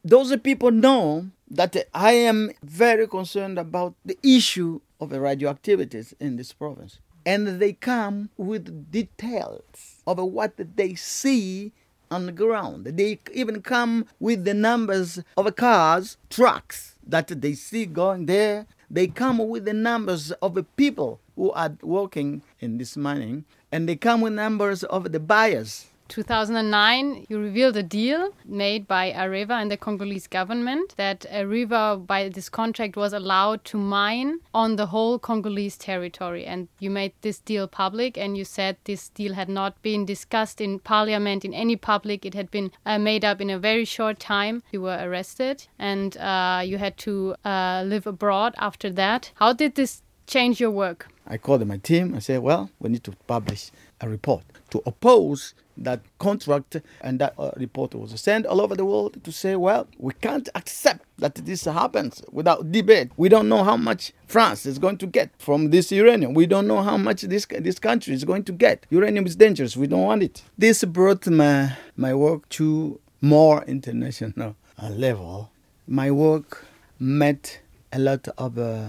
[0.04, 6.36] Those people know that I am very concerned about the issue of the radioactivities in
[6.36, 7.00] this province.
[7.26, 11.72] And they come with details of what they see
[12.10, 12.84] on the ground.
[12.84, 18.66] They even come with the numbers of cars, trucks that they see going there.
[18.90, 23.88] They come with the numbers of the people who are working in this mining and
[23.88, 25.86] they come with numbers of the buyers.
[26.10, 32.28] 2009, you revealed a deal made by Areva and the Congolese government that Areva, by
[32.28, 36.44] this contract, was allowed to mine on the whole Congolese territory.
[36.44, 40.60] And you made this deal public, and you said this deal had not been discussed
[40.60, 42.26] in parliament, in any public.
[42.26, 44.64] It had been uh, made up in a very short time.
[44.72, 49.30] You were arrested, and uh, you had to uh, live abroad after that.
[49.36, 51.08] How did this change your work?
[51.24, 52.14] I called my team.
[52.16, 57.34] I said, well, we need to publish a report to oppose that contract and that
[57.38, 61.34] uh, report was sent all over the world to say well we can't accept that
[61.34, 63.10] this happens without debate.
[63.16, 66.34] We don't know how much france is going to get from this uranium.
[66.34, 68.86] We don't know how much this this country is going to get.
[68.90, 69.76] Uranium is dangerous.
[69.76, 70.42] We don't want it.
[70.58, 75.50] This brought my my work to more international uh, level.
[75.86, 76.64] My work
[76.98, 77.60] met
[77.92, 78.88] a lot of uh,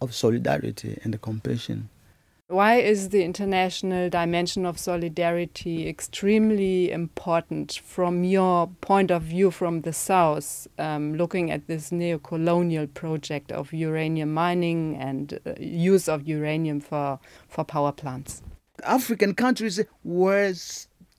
[0.00, 1.88] of solidarity and compassion
[2.48, 9.80] Why is the international dimension of solidarity extremely important from your point of view from
[9.80, 16.06] the South, um, looking at this neo colonial project of uranium mining and uh, use
[16.06, 17.18] of uranium for,
[17.48, 18.42] for power plants?
[18.82, 20.52] African countries were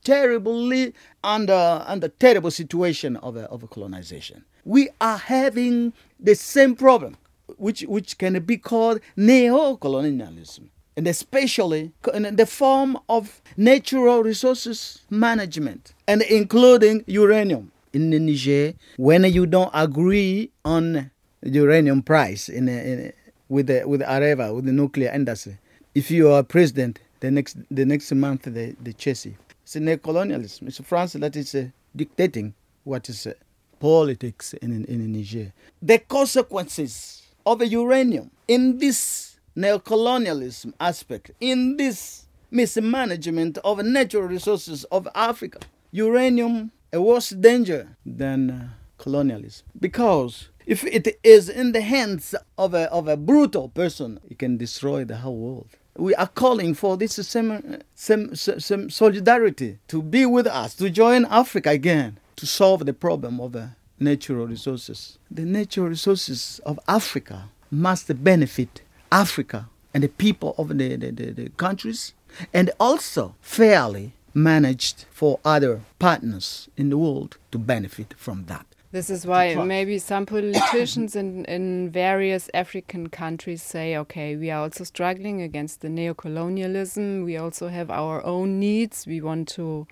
[0.04, 4.46] terribly under, under terrible situation of, a, of colonization.
[4.64, 7.18] We are having the same problem,
[7.58, 15.02] which, which can be called neo colonialism and especially in the form of natural resources
[15.10, 17.72] management and including uranium.
[17.94, 23.14] In Niger, when you don't agree on the uranium price in, in
[23.48, 25.58] with the, with Areva, with the nuclear industry,
[25.94, 29.28] if you are president, the next the next month they, they chase.
[29.64, 30.68] It's neo-colonialism.
[30.68, 33.34] It's France that is uh, dictating what is uh,
[33.80, 35.54] politics in, in, in Niger.
[35.82, 44.84] The consequences of the uranium in this neocolonialism aspect in this mismanagement of natural resources
[44.86, 45.60] of Africa.
[45.92, 52.74] Uranium a worse danger than uh, colonialism because if it is in the hands of
[52.74, 55.68] a, of a brutal person, it can destroy the whole world.
[55.98, 61.26] We are calling for this same, same, same solidarity to be with us, to join
[61.26, 63.68] Africa again, to solve the problem of uh,
[64.00, 65.20] natural resources.
[65.30, 68.82] The natural resources of Africa must benefit
[69.16, 72.14] Africa and the people of the, the, the, the countries,
[72.54, 78.66] and also fairly managed for other partners in the world to benefit from that.
[78.92, 84.62] This is why maybe some politicians in, in various African countries say, okay, we are
[84.64, 87.26] also struggling against the neocolonialism.
[87.26, 89.06] We also have our own needs.
[89.08, 89.88] We want to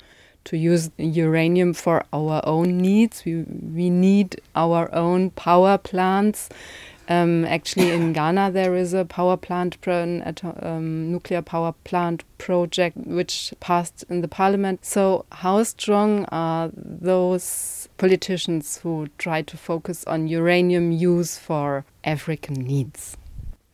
[0.45, 3.23] to use uranium for our own needs.
[3.25, 3.43] We
[3.79, 6.49] we need our own power plants.
[7.09, 10.23] Um, actually, in Ghana, there is a power plant, an
[10.61, 14.85] um, nuclear power plant project which passed in the parliament.
[14.85, 22.55] So, how strong are those politicians who try to focus on uranium use for African
[22.55, 23.17] needs?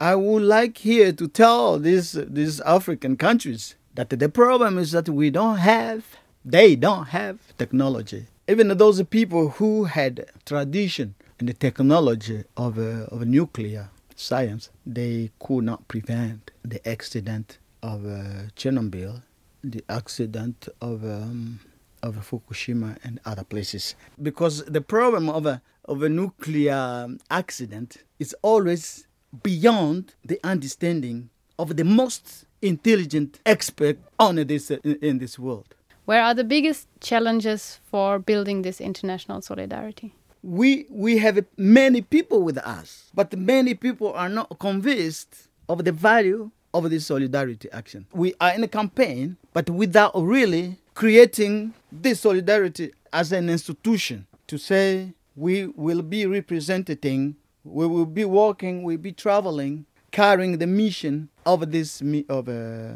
[0.01, 5.09] I would like here to tell these these African countries that the problem is that
[5.09, 6.05] we don't have,
[6.45, 8.27] they don't have technology.
[8.47, 15.63] Even those people who had tradition the technology of, uh, of nuclear science, they could
[15.63, 19.23] not prevent the accident of uh, Chernobyl,
[19.63, 21.59] the accident of um,
[22.01, 23.95] of Fukushima and other places.
[24.21, 29.07] Because the problem of a of a nuclear accident is always
[29.43, 35.75] beyond the understanding of the most intelligent expert on this in, in this world.
[36.05, 40.13] Where are the biggest challenges for building this international solidarity?
[40.43, 45.91] We we have many people with us, but many people are not convinced of the
[45.91, 48.05] value of this solidarity action.
[48.13, 54.57] We are in a campaign, but without really creating this solidarity as an institution to
[54.57, 61.29] say we will be representing, we will be working, we'll be traveling, carrying the mission
[61.45, 62.93] of this of uh,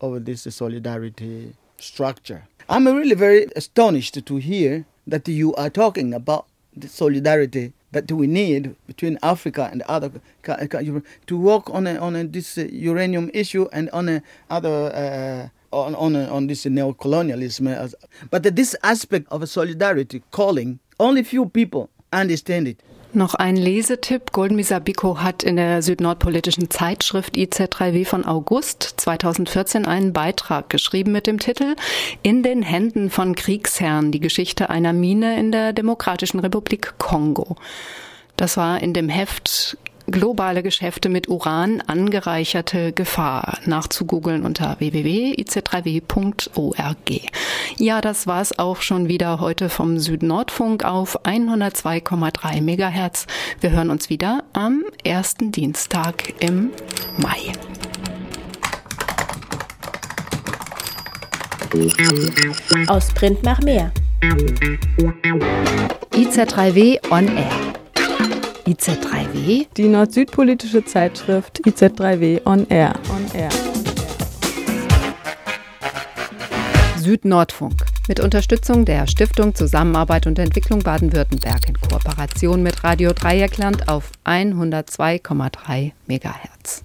[0.00, 2.46] of this solidarity structure.
[2.68, 6.46] I'm really very astonished to hear that you are talking about
[6.76, 10.10] the solidarity that we need between Africa and other
[11.26, 15.76] to work on a, on a, this uh, uranium issue and on a other uh,
[15.76, 17.68] on on, a, on this neo-colonialism.
[18.30, 22.80] But this aspect of a solidarity calling, only few people understand it.
[23.12, 24.30] Noch ein Lesetipp.
[24.30, 31.26] Golden Misabiko hat in der südnordpolitischen Zeitschrift IZ3W von August 2014 einen Beitrag geschrieben mit
[31.26, 31.74] dem Titel
[32.22, 37.56] In den Händen von Kriegsherren, die Geschichte einer Mine in der Demokratischen Republik Kongo.
[38.36, 39.76] Das war in dem Heft
[40.10, 47.30] globale Geschäfte mit Uran angereicherte Gefahr nachzugoogeln unter www.ic3w.org.
[47.76, 53.26] Ja, das war's auch schon wieder heute vom Südnordfunk auf 102,3 Megahertz.
[53.60, 56.70] Wir hören uns wieder am ersten Dienstag im
[57.16, 57.52] Mai.
[62.88, 63.92] Aus Print nach mehr.
[66.12, 67.50] IZ3W on Air.
[68.70, 69.66] IZ3W?
[69.76, 72.92] Die nord-süd-politische Zeitschrift IZ3W on Air.
[73.10, 73.50] On Air.
[76.96, 77.74] Süd-Nordfunk.
[78.06, 85.90] Mit Unterstützung der Stiftung Zusammenarbeit und Entwicklung Baden-Württemberg in Kooperation mit Radio Dreieckland auf 102,3
[86.06, 86.84] MHz.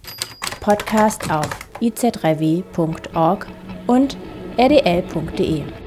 [0.62, 1.50] Podcast auf
[1.82, 3.46] iz3w.org
[3.86, 4.18] und
[4.58, 5.85] rdl.de.